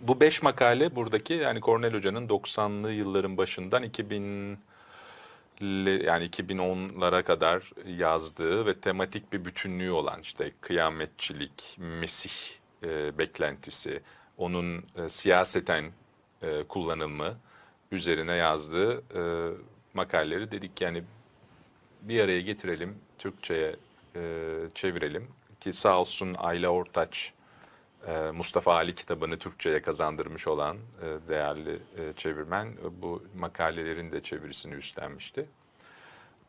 [0.01, 4.59] Bu beş makale buradaki yani Cornel Hoca'nın 90'lı yılların başından 2000
[5.63, 12.33] le- yani 2010'lara kadar yazdığı ve tematik bir bütünlüğü olan işte kıyametçilik, Mesih
[12.85, 14.03] e, beklentisi,
[14.39, 15.85] onun e, siyaseten
[16.43, 17.37] e, kullanılımı
[17.93, 19.53] üzerine yazdığı e,
[19.95, 21.05] makaleleri dedik yani
[22.03, 23.77] bir araya getirelim, Türkçe'ye
[24.17, 24.21] e,
[24.75, 25.29] çevirelim
[25.61, 27.33] ki sağ olsun Ayla Ortaç
[28.07, 34.23] e, Mustafa Ali kitabını Türkçe'ye kazandırmış olan e, değerli e, çevirmen e, bu makalelerin de
[34.23, 35.47] çevirisini üstlenmişti.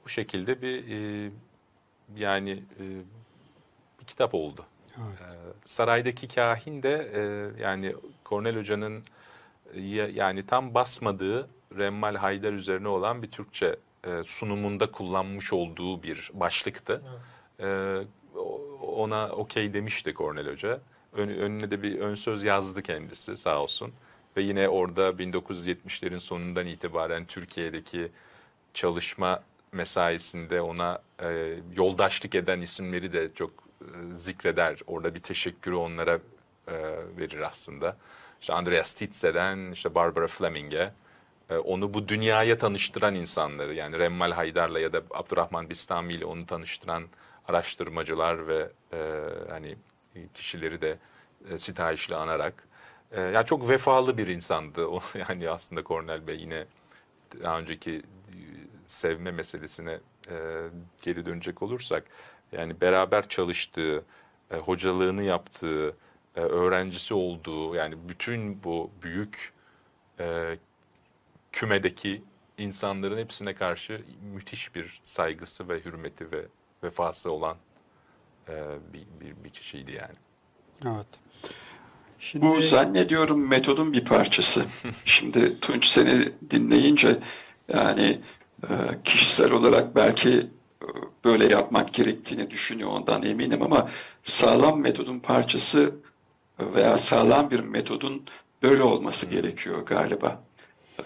[0.06, 1.32] Bu şekilde bir e,
[2.18, 2.84] yani e,
[4.02, 4.66] bir kitap oldu.
[4.98, 5.28] E,
[5.66, 7.22] Saraydaki kahin de e,
[7.64, 7.96] yani
[8.26, 9.04] Cornel Hoca'nın
[9.76, 13.76] ya- yani tam basmadığı Remmal Haydar üzerine olan bir Türkçe
[14.08, 17.02] e, sunumunda kullanmış olduğu bir başlıktı.
[17.60, 17.98] E,
[18.36, 18.62] o-
[19.04, 20.80] ona okey demişti Cornel Hoca.
[21.14, 23.94] Ön- önüne de bir ön söz yazdı kendisi sağ olsun.
[24.38, 28.12] Ve yine orada 1970'lerin sonundan itibaren Türkiye'deki
[28.74, 33.52] çalışma mesaisinde ona e, yoldaşlık eden isimleri de çok
[34.12, 34.80] zikreder.
[34.88, 36.20] Orada bir teşekkürü onlara
[36.68, 36.74] e,
[37.18, 37.98] verir aslında.
[38.42, 40.94] İşte Andreas Titze'den işte Barbara Fleming'e
[41.50, 46.46] e, onu bu dünyaya tanıştıran insanları yani Remmal Haydar'la ya da Abdurrahman Bistami ile onu
[46.46, 47.04] tanıştıran
[47.48, 49.76] araştırmacılar ve e, hani
[50.34, 50.98] kişileri de
[51.52, 52.68] e, sitayişle anarak
[53.12, 54.88] e, yani çok vefalı bir insandı.
[54.88, 56.66] O yani aslında Cornel Bey yine
[57.44, 58.02] daha önceki e,
[58.86, 60.00] sevme meselesine
[60.30, 60.36] e,
[61.02, 62.04] geri dönecek olursak
[62.52, 64.06] yani beraber çalıştığı,
[64.52, 65.96] e, hocalığını yaptığı,
[66.36, 69.54] e, öğrencisi olduğu yani bütün bu büyük
[70.20, 70.58] e,
[71.52, 72.22] kümedeki
[72.58, 74.02] insanların hepsine karşı
[74.34, 76.46] müthiş bir saygısı ve hürmeti ve
[76.84, 77.58] vefası olan
[78.50, 78.54] e,
[78.94, 80.16] bir, bir, bir kişiydi yani.
[80.86, 81.08] Evet.
[82.20, 84.66] Şimdi Bu zannediyorum metodun bir parçası.
[85.06, 87.20] Şimdi Tunç seni dinleyince
[87.74, 88.22] yani
[88.64, 88.74] e,
[89.04, 90.48] kişisel olarak belki
[91.26, 93.90] böyle yapmak gerektiğini düşünüyor ondan eminim ama
[94.24, 95.96] sağlam metodun parçası
[96.60, 98.24] veya sağlam bir metodun
[98.64, 100.44] böyle olması gerekiyor galiba.
[101.00, 101.04] E,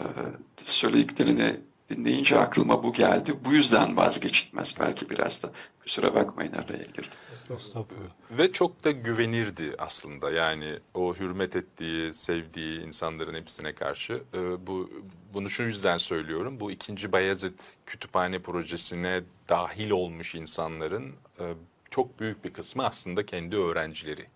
[0.58, 1.56] Söylediklerini
[1.92, 3.34] dinleyince aklıma bu geldi.
[3.46, 5.52] Bu yüzden vazgeçilmez belki biraz da.
[5.84, 7.20] Kusura bakmayın araya girdim.
[7.36, 7.86] Estağfurullah.
[8.32, 10.32] Ve çok da güvenirdi aslında.
[10.32, 14.24] Yani o hürmet ettiği, sevdiği insanların hepsine karşı.
[14.34, 14.90] Ee, bu
[15.34, 16.60] bunu şu yüzden söylüyorum.
[16.60, 21.54] Bu ikinci Bayezid Kütüphane Projesi'ne dahil olmuş insanların e,
[21.90, 24.28] çok büyük bir kısmı aslında kendi öğrencileri.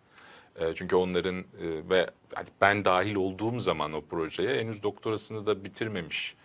[0.55, 1.45] E, çünkü onların e,
[1.89, 2.09] ve
[2.61, 6.35] ben dahil olduğum zaman o projeye henüz doktorasını da bitirmemiş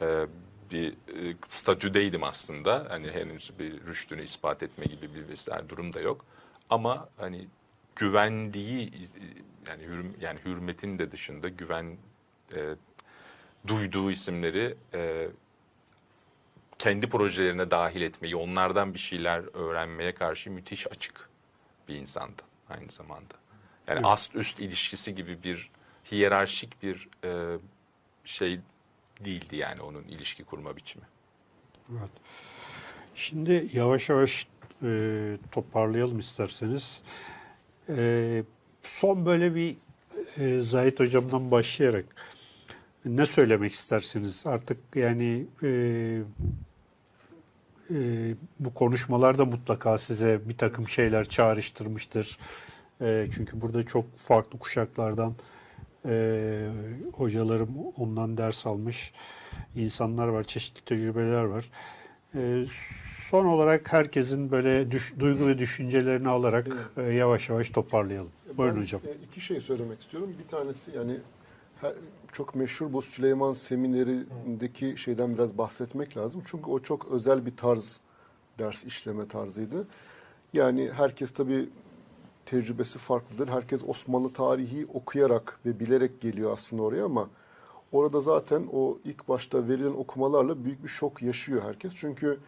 [0.00, 0.26] e,
[0.70, 2.86] bir e, statüdeydim aslında.
[2.88, 6.24] Hani henüz bir rüştünü ispat etme gibi bir vesaire durum da yok.
[6.70, 7.48] Ama hani
[7.96, 9.02] güvendiği e,
[9.70, 11.96] yani hürm, yani hürmetin de dışında güven
[12.54, 12.74] e,
[13.66, 15.28] duyduğu isimleri e,
[16.78, 21.28] kendi projelerine dahil etmeyi, onlardan bir şeyler öğrenmeye karşı müthiş açık
[21.88, 23.34] bir insandı aynı zamanda.
[23.86, 25.70] Yani ast üst ilişkisi gibi bir
[26.12, 27.58] hiyerarşik bir e,
[28.24, 28.60] şey
[29.24, 31.04] değildi yani onun ilişki kurma biçimi.
[31.92, 32.10] Evet.
[33.14, 34.46] Şimdi yavaş yavaş
[34.82, 37.02] e, toparlayalım isterseniz.
[37.88, 38.42] E,
[38.82, 39.76] son böyle bir
[40.38, 42.04] e, Zahit Hocam'dan başlayarak
[43.04, 44.46] ne söylemek istersiniz?
[44.46, 45.68] Artık yani e,
[47.90, 47.98] e,
[48.60, 52.38] bu konuşmalarda mutlaka size bir takım şeyler çağrıştırmıştır.
[53.00, 55.34] E, çünkü burada çok farklı kuşaklardan
[56.06, 56.68] e,
[57.12, 59.12] hocalarım ondan ders almış
[59.76, 61.70] insanlar var, çeşitli tecrübeler var.
[62.34, 62.64] E,
[63.22, 68.30] son olarak herkesin böyle düş, duygu ve düşüncelerini alarak e, yavaş yavaş toparlayalım.
[68.56, 69.00] Buyurun Ben, hocam.
[69.04, 70.34] e, iki şey söylemek istiyorum.
[70.44, 71.16] Bir tanesi yani
[71.80, 71.94] her-
[72.32, 76.42] çok meşhur bu Süleyman Seminerindeki şeyden biraz bahsetmek lazım.
[76.46, 78.00] Çünkü o çok özel bir tarz
[78.58, 79.86] ders işleme tarzıydı.
[80.52, 81.68] Yani herkes tabii
[82.50, 83.48] tecrübesi farklıdır.
[83.48, 87.28] Herkes Osmanlı tarihi okuyarak ve bilerek geliyor aslında oraya ama
[87.92, 91.92] orada zaten o ilk başta verilen okumalarla büyük bir şok yaşıyor herkes.
[91.96, 92.38] Çünkü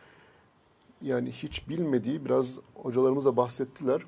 [1.03, 4.03] yani hiç bilmediği biraz hocalarımız da bahsettiler.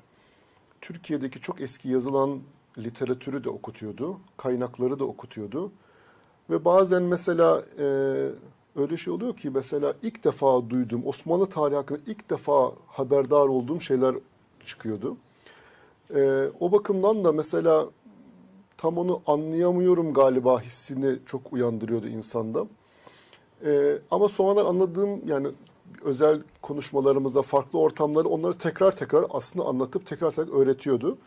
[0.81, 2.39] Türkiye'deki çok eski yazılan
[2.77, 5.71] literatürü de okutuyordu, kaynakları da okutuyordu.
[6.49, 7.85] Ve bazen mesela e,
[8.75, 13.81] öyle şey oluyor ki mesela ilk defa duyduğum Osmanlı tarihi hakkında ilk defa haberdar olduğum
[13.81, 14.15] şeyler
[14.65, 15.17] çıkıyordu.
[16.13, 17.89] E, o bakımdan da mesela
[18.77, 22.65] tam onu anlayamıyorum galiba hissini çok uyandırıyordu insanda.
[23.65, 25.47] E, ama sonradan anladığım yani
[26.03, 31.17] özel konuşmalarımızda farklı ortamları onları tekrar tekrar aslında anlatıp tekrar tekrar öğretiyordu.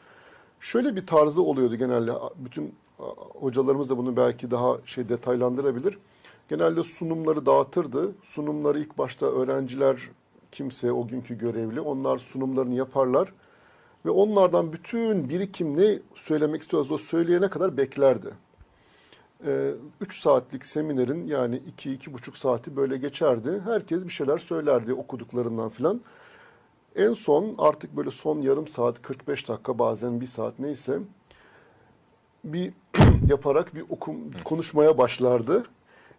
[0.60, 2.12] Şöyle bir tarzı oluyordu genelde.
[2.36, 2.74] Bütün
[3.40, 5.98] hocalarımız da bunu belki daha şey detaylandırabilir.
[6.48, 8.12] Genelde sunumları dağıtırdı.
[8.22, 10.10] Sunumları ilk başta öğrenciler
[10.52, 13.32] kimse o günkü görevli onlar sunumlarını yaparlar
[14.08, 18.30] ve onlardan bütün birikim ne söylemek istiyorsa o söyleyene kadar beklerdi.
[20.00, 23.62] 3 saatlik seminerin yani 2-2,5 saati böyle geçerdi.
[23.64, 26.00] Herkes bir şeyler söylerdi okuduklarından filan.
[26.96, 30.98] En son artık böyle son yarım saat 45 dakika bazen bir saat neyse
[32.44, 32.72] bir
[33.26, 35.64] yaparak bir okum konuşmaya başlardı.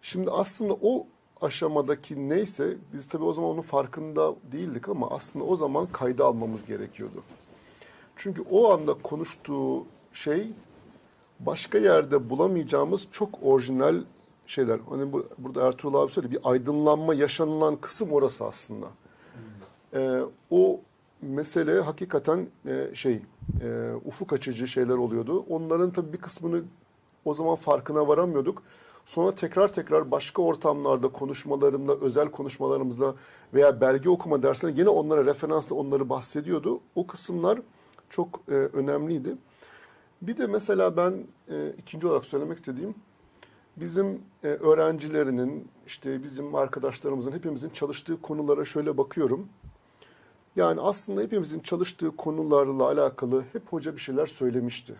[0.02, 1.06] Şimdi aslında o
[1.40, 6.66] aşamadaki neyse biz tabii o zaman onun farkında değildik ama aslında o zaman kayda almamız
[6.66, 7.22] gerekiyordu.
[8.22, 10.52] Çünkü o anda konuştuğu şey
[11.40, 14.02] başka yerde bulamayacağımız çok orijinal
[14.46, 14.80] şeyler.
[14.90, 18.86] Hani bu, burada Ertuğrul abi söyledi bir aydınlanma yaşanılan kısım orası aslında.
[19.94, 20.80] Ee, o
[21.22, 23.22] mesele hakikaten e, şey
[23.62, 25.44] e, ufuk açıcı şeyler oluyordu.
[25.48, 26.62] Onların tabii bir kısmını
[27.24, 28.62] o zaman farkına varamıyorduk.
[29.06, 33.14] Sonra tekrar tekrar başka ortamlarda konuşmalarında, özel konuşmalarımızda
[33.54, 36.80] veya belge okuma derslerinde yine onlara referansla onları bahsediyordu.
[36.94, 37.60] O kısımlar
[38.10, 39.36] çok e, önemliydi.
[40.22, 42.94] Bir de mesela ben e, ikinci olarak söylemek istediğim
[43.76, 49.48] bizim e, öğrencilerinin işte bizim arkadaşlarımızın hepimizin çalıştığı konulara şöyle bakıyorum.
[50.56, 54.94] Yani aslında hepimizin çalıştığı konularla alakalı hep hoca bir şeyler söylemişti.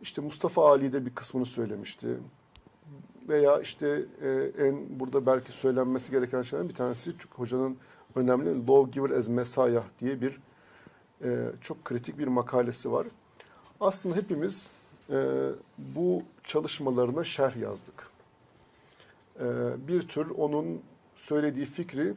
[0.00, 2.18] İşte Mustafa Ali de bir kısmını söylemişti.
[3.28, 7.76] Veya işte e, en burada belki söylenmesi gereken şeylerden bir tanesi çünkü hocanın
[8.14, 10.40] önemli Lawgiver as Messiah diye bir
[11.24, 13.06] e, çok kritik bir makalesi var.
[13.80, 14.70] Aslında hepimiz
[15.10, 15.48] e,
[15.78, 18.10] bu çalışmalarına şerh yazdık.
[19.40, 19.44] E,
[19.88, 20.82] bir tür onun
[21.16, 22.14] söylediği fikri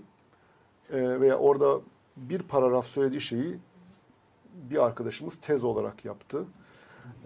[0.93, 1.81] e, veya orada
[2.17, 3.57] bir paragraf söylediği şeyi
[4.53, 6.45] bir arkadaşımız tez olarak yaptı.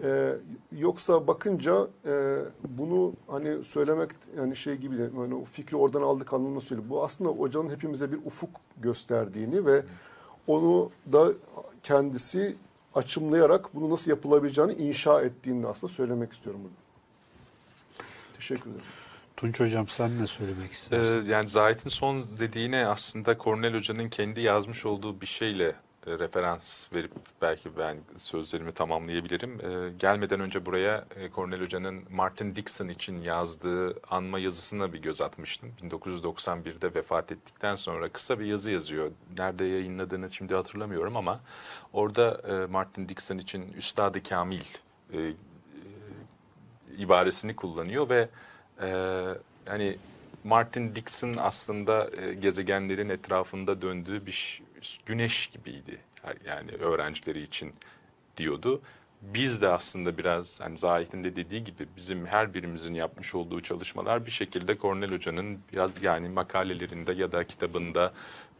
[0.02, 0.34] Ee,
[0.72, 6.60] yoksa bakınca e, bunu hani söylemek yani şey gibi yani o fikri oradan aldık anlamına
[6.60, 6.90] söylüyor.
[6.90, 9.82] Bu aslında hocanın hepimize bir ufuk gösterdiğini ve
[10.46, 11.28] onu da
[11.82, 12.56] kendisi
[12.94, 16.76] açımlayarak bunu nasıl yapılabileceğini inşa ettiğini aslında söylemek istiyorum burada.
[18.36, 18.84] Teşekkür ederim.
[19.36, 21.30] Tunç Hocam sen ne söylemek Ee, istersin?
[21.30, 25.74] yani Zahit'in son dediğine aslında Cornel Hoca'nın kendi yazmış olduğu bir şeyle
[26.06, 29.60] e, referans verip belki ben sözlerimi tamamlayabilirim.
[29.60, 35.20] E, gelmeden önce buraya e, Cornel Hoca'nın Martin Dixon için yazdığı anma yazısına bir göz
[35.20, 35.72] atmıştım.
[35.82, 39.10] 1991'de vefat ettikten sonra kısa bir yazı yazıyor.
[39.38, 41.40] Nerede yayınladığını şimdi hatırlamıyorum ama
[41.92, 44.64] orada e, Martin Dixon için Üstad-ı Kamil
[46.98, 48.28] ibaresini kullanıyor ve
[49.66, 49.98] hani
[50.44, 54.63] Martin Dixon aslında gezegenlerin etrafında döndüğü bir
[55.06, 55.98] güneş gibiydi.
[56.46, 57.72] Yani öğrencileri için
[58.36, 58.82] diyordu.
[59.22, 64.26] Biz de aslında biraz hani Zahit'in de dediği gibi bizim her birimizin yapmış olduğu çalışmalar
[64.26, 68.12] bir şekilde Cornel Hoca'nın biraz yani makalelerinde ya da kitabında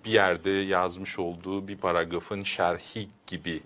[0.05, 3.61] bir yerde yazmış olduğu bir paragrafın şerhi gibi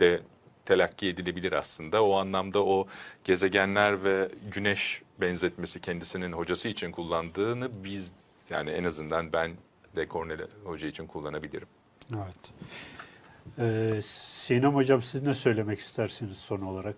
[0.00, 0.22] de
[0.64, 2.04] telakki edilebilir aslında.
[2.04, 2.86] O anlamda o
[3.24, 8.14] gezegenler ve güneş benzetmesi kendisinin hocası için kullandığını biz
[8.50, 9.50] yani en azından ben
[9.96, 11.68] de Cornel Hoca için kullanabilirim.
[12.14, 12.52] Evet.
[13.58, 16.96] Ee, Sinem Hocam siz ne söylemek istersiniz son olarak?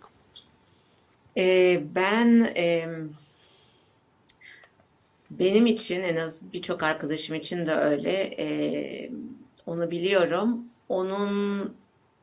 [1.36, 2.88] Ee, ben e,
[5.30, 8.12] benim için en az birçok arkadaşım için de öyle.
[8.38, 9.10] e,
[9.66, 10.64] onu biliyorum.
[10.88, 11.74] Onun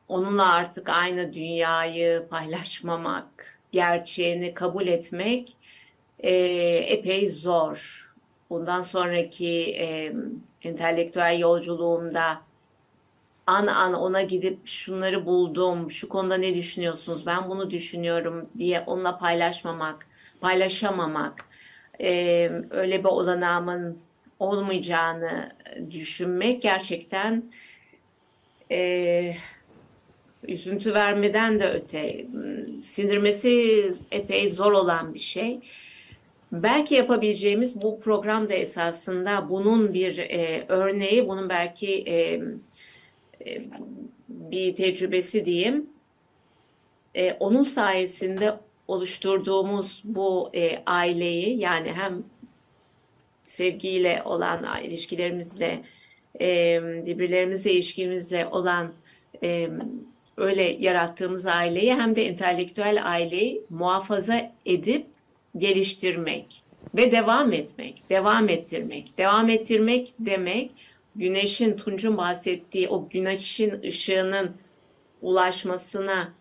[0.08, 5.56] onunla artık aynı dünyayı paylaşmamak, gerçeğini kabul etmek
[6.18, 6.32] e,
[6.76, 8.06] epey zor.
[8.50, 10.12] Bundan sonraki e,
[10.62, 12.42] entelektüel yolculuğumda
[13.46, 19.18] an an ona gidip şunları buldum, şu konuda ne düşünüyorsunuz, ben bunu düşünüyorum diye onunla
[19.18, 20.06] paylaşmamak,
[20.40, 21.44] paylaşamamak,
[22.00, 23.98] e, öyle bir olanağımın
[24.38, 25.52] olmayacağını
[25.90, 27.50] düşünmek gerçekten
[28.70, 29.34] e,
[30.48, 32.26] üzüntü vermeden de öte,
[32.82, 35.60] sindirmesi epey zor olan bir şey.
[36.52, 42.42] Belki yapabileceğimiz bu programda esasında bunun bir e, örneği, bunun belki e,
[43.46, 43.60] e,
[44.28, 45.90] bir tecrübesi diyeyim.
[47.14, 48.54] E, onun sayesinde
[48.88, 52.24] oluşturduğumuz bu e, aileyi yani hem
[53.44, 55.82] sevgiyle olan ilişkilerimizle,
[56.40, 58.92] e, birbirlerimizle ilişkimizle olan
[59.42, 59.68] e,
[60.36, 65.06] öyle yarattığımız aileyi hem de entelektüel aileyi muhafaza edip
[65.56, 66.62] geliştirmek
[66.94, 69.18] ve devam etmek, devam ettirmek.
[69.18, 70.70] Devam ettirmek demek
[71.16, 74.50] güneşin, Tunç'un bahsettiği o güneşin ışığının
[75.22, 76.32] ulaşmasına,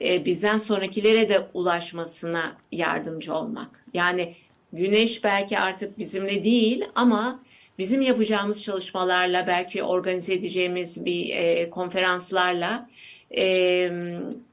[0.00, 3.84] e, bizden sonrakilere de ulaşmasına yardımcı olmak.
[3.94, 4.34] Yani
[4.72, 7.42] güneş belki artık bizimle değil ama
[7.78, 12.90] bizim yapacağımız çalışmalarla, belki organize edeceğimiz bir e, konferanslarla,
[13.36, 13.44] e,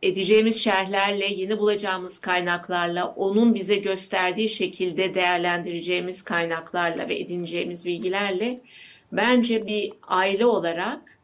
[0.01, 8.61] edeceğimiz şerhlerle, yeni bulacağımız kaynaklarla, onun bize gösterdiği şekilde değerlendireceğimiz kaynaklarla ve edineceğimiz bilgilerle
[9.13, 11.17] bence bir aile olarak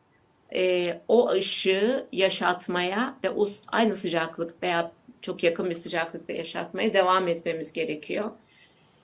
[0.55, 7.27] e, o ışığı yaşatmaya ve o aynı sıcaklık veya çok yakın bir sıcaklıkta yaşatmaya devam
[7.27, 8.31] etmemiz gerekiyor.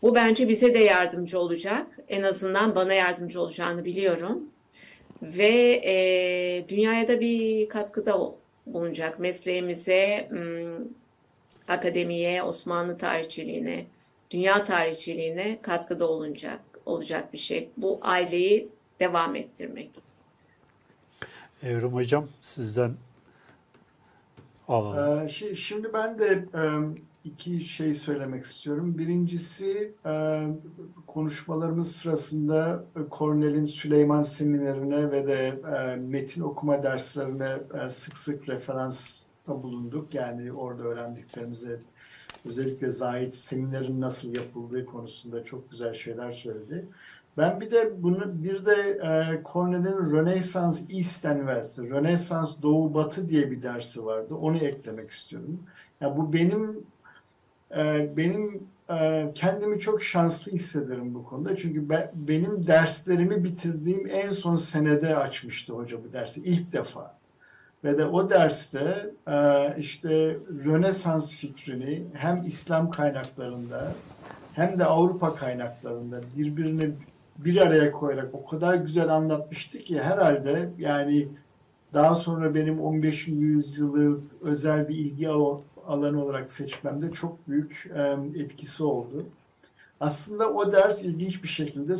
[0.01, 1.87] Bu bence bize de yardımcı olacak.
[2.09, 4.49] En azından bana yardımcı olacağını biliyorum.
[5.21, 8.19] Ve e, dünyaya da bir katkıda
[8.65, 9.19] bulunacak.
[9.19, 10.29] Mesleğimize,
[11.67, 13.85] akademiye, Osmanlı tarihçiliğine
[14.31, 17.69] dünya tarihçiliğine katkıda olacak olacak bir şey.
[17.77, 18.69] Bu aileyi
[18.99, 19.91] devam ettirmek.
[21.63, 22.93] Evrim Hocam sizden
[24.67, 25.19] alalım.
[25.19, 26.61] Ee, şi- Şimdi ben de e,
[27.23, 28.97] iki şey söylemek istiyorum.
[28.97, 30.43] Birincisi e,
[31.07, 37.57] konuşmalarımız sırasında Cornell'in Süleyman Seminerine ve de e, metin okuma derslerine
[37.89, 40.13] sık sık referansta bulunduk.
[40.13, 41.79] Yani orada öğrendiklerimize
[42.45, 46.85] özellikle Zahid seminerin nasıl yapıldığı konusunda çok güzel şeyler söyledi.
[47.37, 53.51] Ben bir de bunu bir de e, Cornell'in Rönesans East West, Rönesans Doğu Batı diye
[53.51, 54.35] bir dersi vardı.
[54.35, 55.63] Onu eklemek istiyorum.
[56.01, 56.85] Ya bu benim
[57.77, 61.57] e, benim e, kendimi çok şanslı hissederim bu konuda.
[61.57, 67.17] Çünkü ben, benim derslerimi bitirdiğim en son senede açmıştı hoca bu dersi ilk defa.
[67.83, 73.93] Ve de o derste e, işte Rönesans fikrini hem İslam kaynaklarında
[74.53, 76.91] hem de Avrupa kaynaklarında birbirini
[77.37, 81.27] bir araya koyarak o kadar güzel anlatmıştı ki herhalde yani
[81.93, 83.27] daha sonra benim 15.
[83.27, 87.91] yüzyılı özel bir ilgi al- alanı olarak seçmemde çok büyük
[88.35, 89.25] etkisi oldu.
[89.99, 91.95] Aslında o ders ilginç bir şekilde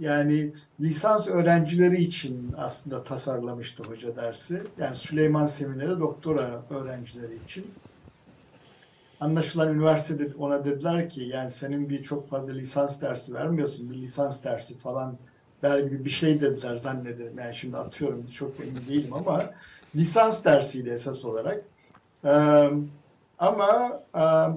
[0.00, 4.62] yani lisans öğrencileri için aslında tasarlamıştı hoca dersi.
[4.78, 7.66] Yani Süleyman Semineri doktora öğrencileri için.
[9.24, 13.90] Anlaşılan üniversitede ona dediler ki yani senin bir çok fazla lisans dersi vermiyorsun.
[13.90, 15.16] Bir lisans dersi falan
[15.62, 17.38] ver gibi bir şey dediler zannederim.
[17.38, 19.40] Yani şimdi atıyorum çok emin değilim ama
[19.96, 21.62] lisans dersiydi esas olarak.
[23.38, 24.02] Ama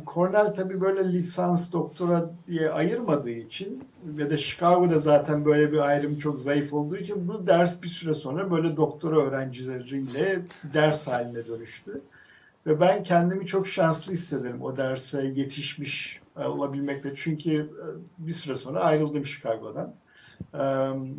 [0.06, 6.18] Cornell tabii böyle lisans doktora diye ayırmadığı için ve de Chicago'da zaten böyle bir ayrım
[6.18, 10.42] çok zayıf olduğu için bu ders bir süre sonra böyle doktora öğrencileriyle
[10.74, 12.02] ders haline dönüştü.
[12.68, 17.16] Ve ben kendimi çok şanslı hissederim o derse yetişmiş e, olabilmekle.
[17.16, 17.86] Çünkü e,
[18.18, 19.96] bir süre sonra ayrıldım Chicago'dan.
[20.54, 20.64] E,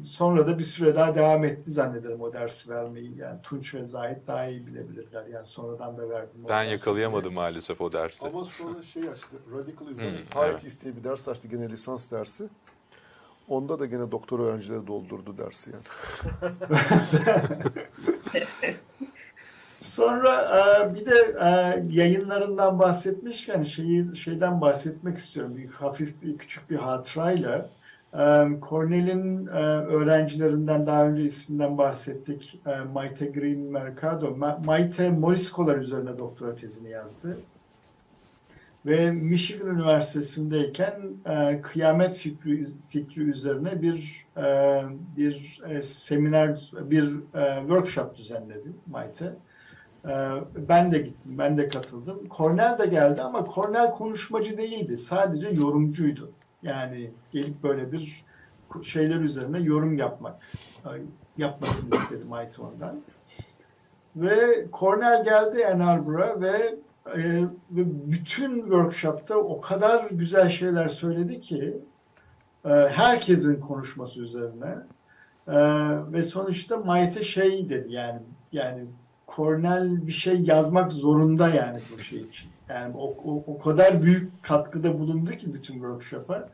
[0.04, 3.18] Sonra da bir süre daha devam etti zannederim o dersi vermeyi.
[3.18, 5.26] Yani Tunç ve Zahit daha iyi bilebilirler.
[5.26, 6.44] Yani sonradan da verdim.
[6.44, 6.70] o Ben dersi.
[6.72, 8.26] yakalayamadım maalesef o dersi.
[8.26, 12.44] Ama sonra şey açtı, Radical Islam, Hmm, diye bir ders açtı gene lisans dersi.
[13.48, 15.82] Onda da gene doktor öğrencileri doldurdu dersi yani.
[19.78, 25.56] Sonra e, bir de e, yayınlarından bahsetmişken şeyi şeyden bahsetmek istiyorum.
[25.56, 27.70] Bir hafif bir küçük bir hatırayla.
[28.14, 28.18] E,
[28.68, 32.60] Cornell'in öğrencilerinden daha önce isminden bahsettik.
[32.92, 34.26] Maite Green Mercado.
[34.26, 37.38] Ma- Maite Morisco'lar üzerine doktora tezini yazdı.
[38.86, 40.94] Ve Michigan Üniversitesi'ndeyken
[41.62, 44.26] kıyamet fikri, fikri üzerine bir
[45.16, 47.10] bir seminer, bir
[47.68, 49.34] workshop düzenledi Maite.
[50.08, 50.28] Ee,
[50.68, 52.28] Ben de gittim, ben de katıldım.
[52.36, 54.98] Cornell de geldi ama Cornell konuşmacı değildi.
[54.98, 56.30] Sadece yorumcuydu.
[56.62, 58.24] Yani gelip böyle bir
[58.82, 60.36] şeyler üzerine yorum yapmak
[60.84, 60.90] e,
[61.38, 63.00] yapmasını istedim Aytu ondan.
[64.16, 66.74] Ve Cornell geldi Ann Arbor'a ve
[67.16, 71.78] e, ve bütün workshopta o kadar güzel şeyler söyledi ki
[72.64, 74.76] e, herkesin konuşması üzerine
[76.12, 78.20] ve sonuçta Maite şey dedi yani
[78.52, 78.86] yani
[79.36, 82.50] Cornell bir şey yazmak zorunda yani bu şey için.
[82.68, 86.48] Yani o, o, o kadar büyük katkıda bulundu ki bütün workshop'a.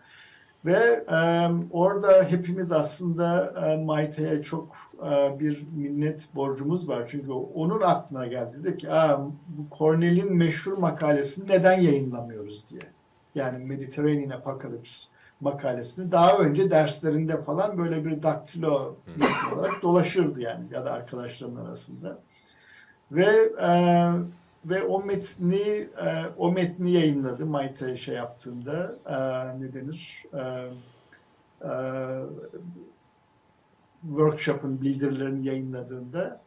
[0.64, 4.76] Ve e, orada hepimiz aslında e, Maite'ye çok
[5.10, 7.06] e, bir minnet borcumuz var.
[7.10, 12.82] Çünkü onun aklına geldi de ki Aa, bu Cornell'in meşhur makalesini neden yayınlamıyoruz diye.
[13.34, 15.08] Yani Mediterranean Apocalypse
[15.40, 18.96] makalesini daha önce derslerinde falan böyle bir daktilo
[19.54, 22.18] olarak dolaşırdı yani ya da arkadaşlarının arasında
[23.12, 23.70] ve e,
[24.64, 29.16] ve o metni e, o metni yayınladı Maite şey yaptığında e,
[29.60, 30.42] ne denir e,
[31.66, 31.72] e,
[34.02, 36.44] workshop'ın bildirilerini yayınladığında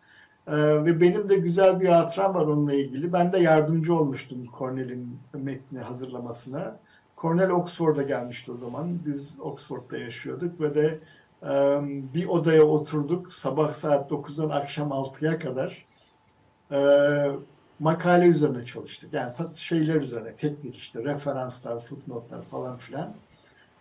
[0.48, 3.14] E, ve benim de güzel bir hatıram var onunla ilgili.
[3.14, 6.80] Ben de yardımcı olmuştum Cornell'in metni hazırlamasına.
[7.18, 9.00] Cornell Oxford'a gelmişti o zaman.
[9.06, 11.00] Biz Oxford'da yaşıyorduk ve de
[11.44, 11.80] e,
[12.14, 15.86] bir odaya oturduk sabah saat 9'dan akşam 6'ya kadar
[16.72, 16.80] e,
[17.80, 19.14] makale üzerine çalıştık.
[19.14, 23.14] Yani şeyler üzerine, teknik işte, referanslar, footnotlar falan filan.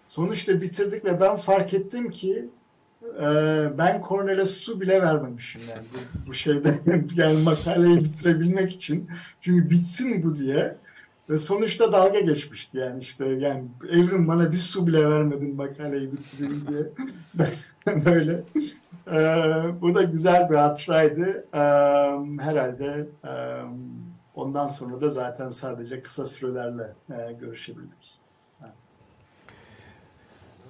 [0.07, 2.49] Sonuçta bitirdik ve ben fark ettim ki
[3.21, 3.25] e,
[3.79, 6.81] ben Cornell'e su bile vermemişim yani bu, bu şeyde
[7.17, 9.11] yani makaleyi bitirebilmek için.
[9.41, 10.77] Çünkü bitsin bu diye.
[11.31, 16.65] Ve sonuçta dalga geçmişti yani işte yani Evrim bana bir su bile vermedin makaleyi bitireyim
[16.69, 16.83] diye.
[17.87, 18.45] Ben böyle.
[19.13, 21.47] Ee, bu da güzel bir hatıraydı.
[21.55, 21.59] Ee,
[22.43, 23.33] herhalde e,
[24.35, 28.19] ondan sonra da zaten sadece kısa sürelerle e, görüşebildik.
[28.63, 28.67] Ee,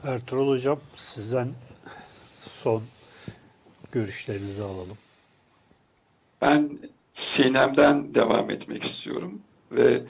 [0.04, 1.48] Ertuğrul Hocam sizden
[2.40, 2.82] son
[3.92, 4.98] görüşlerinizi alalım.
[6.42, 6.78] Ben
[7.12, 9.40] Sinem'den devam etmek istiyorum
[9.72, 10.02] ve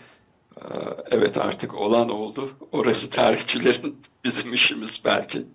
[1.11, 2.51] evet artık olan oldu.
[2.73, 5.47] Orası tarihçilerin bizim işimiz belki.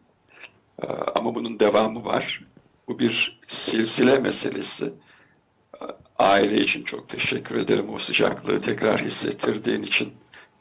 [0.83, 2.43] E, Ama bunun devamı var.
[2.87, 4.85] Bu bir silsile meselesi.
[4.85, 5.85] E,
[6.19, 10.13] Aile için çok teşekkür ederim o sıcaklığı tekrar hissettirdiğin için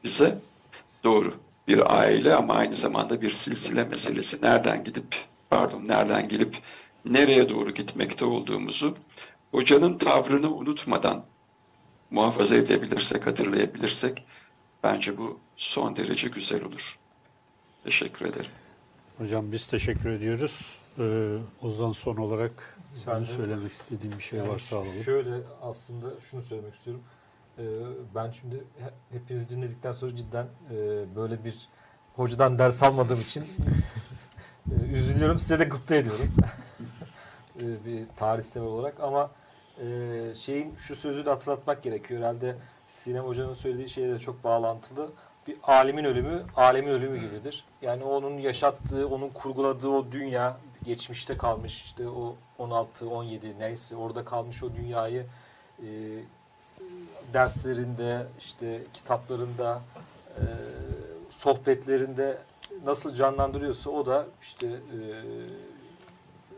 [0.05, 0.39] bize.
[1.05, 1.35] Doğru
[1.69, 4.39] bir aile ama aynı zamanda bir silsile meselesi.
[4.43, 5.17] Nereden gidip,
[5.51, 6.59] pardon nereden gelip
[7.05, 8.97] nereye doğru gitmekte olduğumuzu
[9.51, 11.25] hocanın tavrını unutmadan
[12.11, 14.25] muhafaza edebilirsek, hatırlayabilirsek
[14.83, 16.99] bence bu son derece güzel olur.
[17.85, 18.51] Teşekkür ederim.
[19.19, 20.79] Hocam biz teşekkür ediyoruz.
[20.99, 24.93] Ee, Ozan son olarak de- söylemek istediğin bir şey Yani varsa alalım.
[25.05, 25.31] Şöyle
[25.63, 27.03] aslında şunu söylemek istiyorum.
[27.59, 27.63] Ee,
[28.15, 30.77] ben şimdi he- hepinizi dinledikten sonra cidden e,
[31.17, 31.69] böyle bir
[32.17, 33.45] hocadan ders almadığım için
[34.71, 35.39] e, üzülüyorum.
[35.39, 36.27] Size de gıpta ediyorum.
[37.61, 39.31] E, bir tarihsel olarak ama
[39.83, 39.87] e,
[40.35, 42.21] şeyin şu sözü de hatırlatmak gerekiyor.
[42.21, 42.57] Herhalde
[42.91, 45.11] Sinem Hoca'nın söylediği şeyle çok bağlantılı.
[45.47, 47.65] Bir alimin ölümü, alemin ölümü gibidir.
[47.83, 54.25] Yani onun yaşattığı, onun kurguladığı o dünya geçmişte kalmış işte o 16, 17 neyse orada
[54.25, 55.27] kalmış o dünyayı
[55.79, 55.89] e,
[57.33, 59.83] derslerinde, işte kitaplarında,
[60.29, 60.43] e,
[61.31, 62.39] sohbetlerinde
[62.85, 65.01] nasıl canlandırıyorsa o da işte e,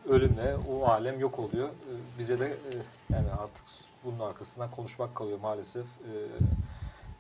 [0.09, 1.68] ölümle o alem yok oluyor.
[1.68, 2.70] E, bize de e,
[3.12, 3.64] yani artık
[4.04, 5.86] bunun arkasından konuşmak kalıyor maalesef.
[5.86, 6.12] E,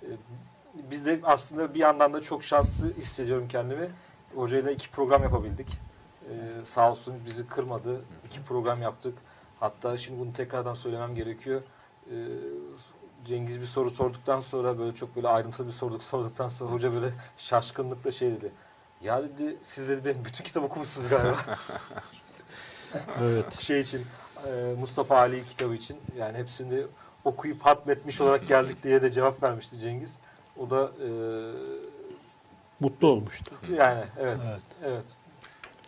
[0.06, 0.10] e,
[0.90, 3.90] biz de aslında bir yandan da çok şanslı hissediyorum kendimi.
[4.34, 5.68] Hocayla iki program yapabildik.
[6.28, 8.04] Ee, sağ olsun bizi kırmadı.
[8.26, 9.18] İki program yaptık.
[9.60, 11.62] Hatta şimdi bunu tekrardan söylemem gerekiyor.
[12.10, 12.14] Ee,
[13.24, 17.12] Cengiz bir soru sorduktan sonra böyle çok böyle ayrıntılı bir soru sorduktan sonra hoca böyle
[17.38, 18.52] şaşkınlıkla şey dedi.
[19.02, 21.36] Ya dedi siz dedi benim bütün kitap okumuşsunuz galiba.
[23.20, 23.60] Evet.
[23.60, 24.06] şey için
[24.46, 26.82] e, Mustafa Ali kitabı için yani hepsini
[27.24, 30.18] okuyup hatmetmiş olarak geldik diye de cevap vermişti Cengiz.
[30.58, 31.08] O da e,
[32.80, 33.52] Mutlu olmuştu.
[33.76, 34.62] yani evet Evet.
[34.84, 35.04] evet.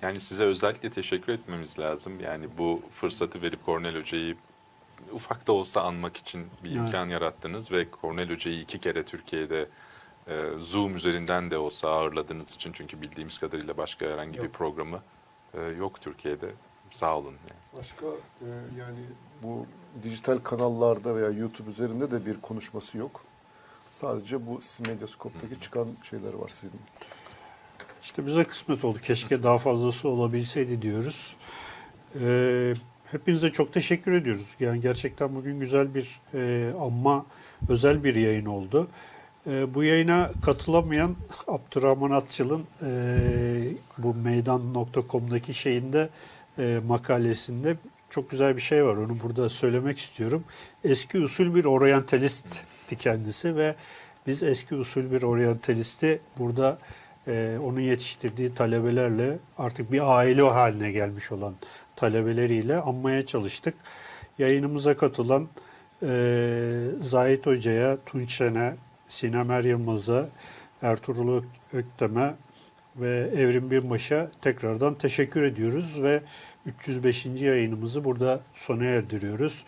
[0.02, 2.20] Yani size özellikle teşekkür etmemiz lazım.
[2.20, 4.36] Yani bu fırsatı verip Kornel Hoca'yı
[5.12, 6.78] ufak da olsa anmak için bir Evet.
[6.81, 9.68] imkan yarattınız ve Kornel Hoca'yı iki kere Türkiye'de
[10.28, 14.55] e, Zoom üzerinden de olsa ağırladığınız için çünkü bildiğimiz kadarıyla başka herhangi bir Yok.
[14.55, 15.01] programı
[15.55, 16.51] e, yok Türkiye'de.
[16.90, 17.35] Sağ olun.
[17.78, 18.06] Başka
[18.40, 18.48] e,
[18.78, 18.98] yani
[19.43, 19.66] bu
[20.02, 23.24] dijital kanallarda veya YouTube üzerinde de bir konuşması yok.
[23.90, 26.81] Sadece bu Medyaskop'taki çıkan şeyler var sizin.
[28.02, 28.98] İşte bize kısmet oldu.
[29.02, 31.36] Keşke daha fazlası olabilseydi diyoruz.
[32.20, 32.74] Ee,
[33.11, 34.47] hepinize çok teşekkür ediyoruz.
[34.61, 37.27] Yani gerçekten bugün güzel bir e, ama
[37.69, 38.89] özel bir yayın oldu.
[39.47, 41.16] Ee, bu yayına katılamayan
[41.47, 42.90] Abdurrahman Atçıl'ın e,
[43.98, 46.09] bu meydan.com'daki şeyinde
[46.59, 47.76] e, makalesinde
[48.10, 48.97] çok güzel bir şey var.
[48.97, 50.44] Onu burada söylemek istiyorum.
[50.85, 53.74] Eski usul bir oryantalistti kendisi ve
[54.26, 56.78] biz eski usul bir oryantalisti burada
[57.26, 61.55] e, onun yetiştirdiği talebelerle artık bir aile haline gelmiş olan
[61.97, 63.74] talebeleriyle anmaya çalıştık.
[64.39, 65.48] Yayınımıza katılan
[66.02, 68.74] e, Zahit Hoca'ya, Tunç Şen'e,
[69.09, 70.28] Sinem Er Yılmaz'a,
[70.82, 72.35] Ertuğrul Ök- Öktem'e
[72.96, 76.20] ve Evrim Binbaş'a tekrardan teşekkür ediyoruz ve
[76.66, 77.26] 305.
[77.26, 79.64] yayınımızı burada sona erdiriyoruz.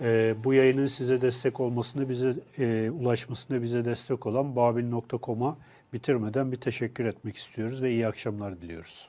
[0.00, 5.56] Ee, bu yayının size destek olmasını, bize e, ulaşmasında bize destek olan babil.com'a
[5.92, 9.08] bitirmeden bir teşekkür etmek istiyoruz ve iyi akşamlar diliyoruz.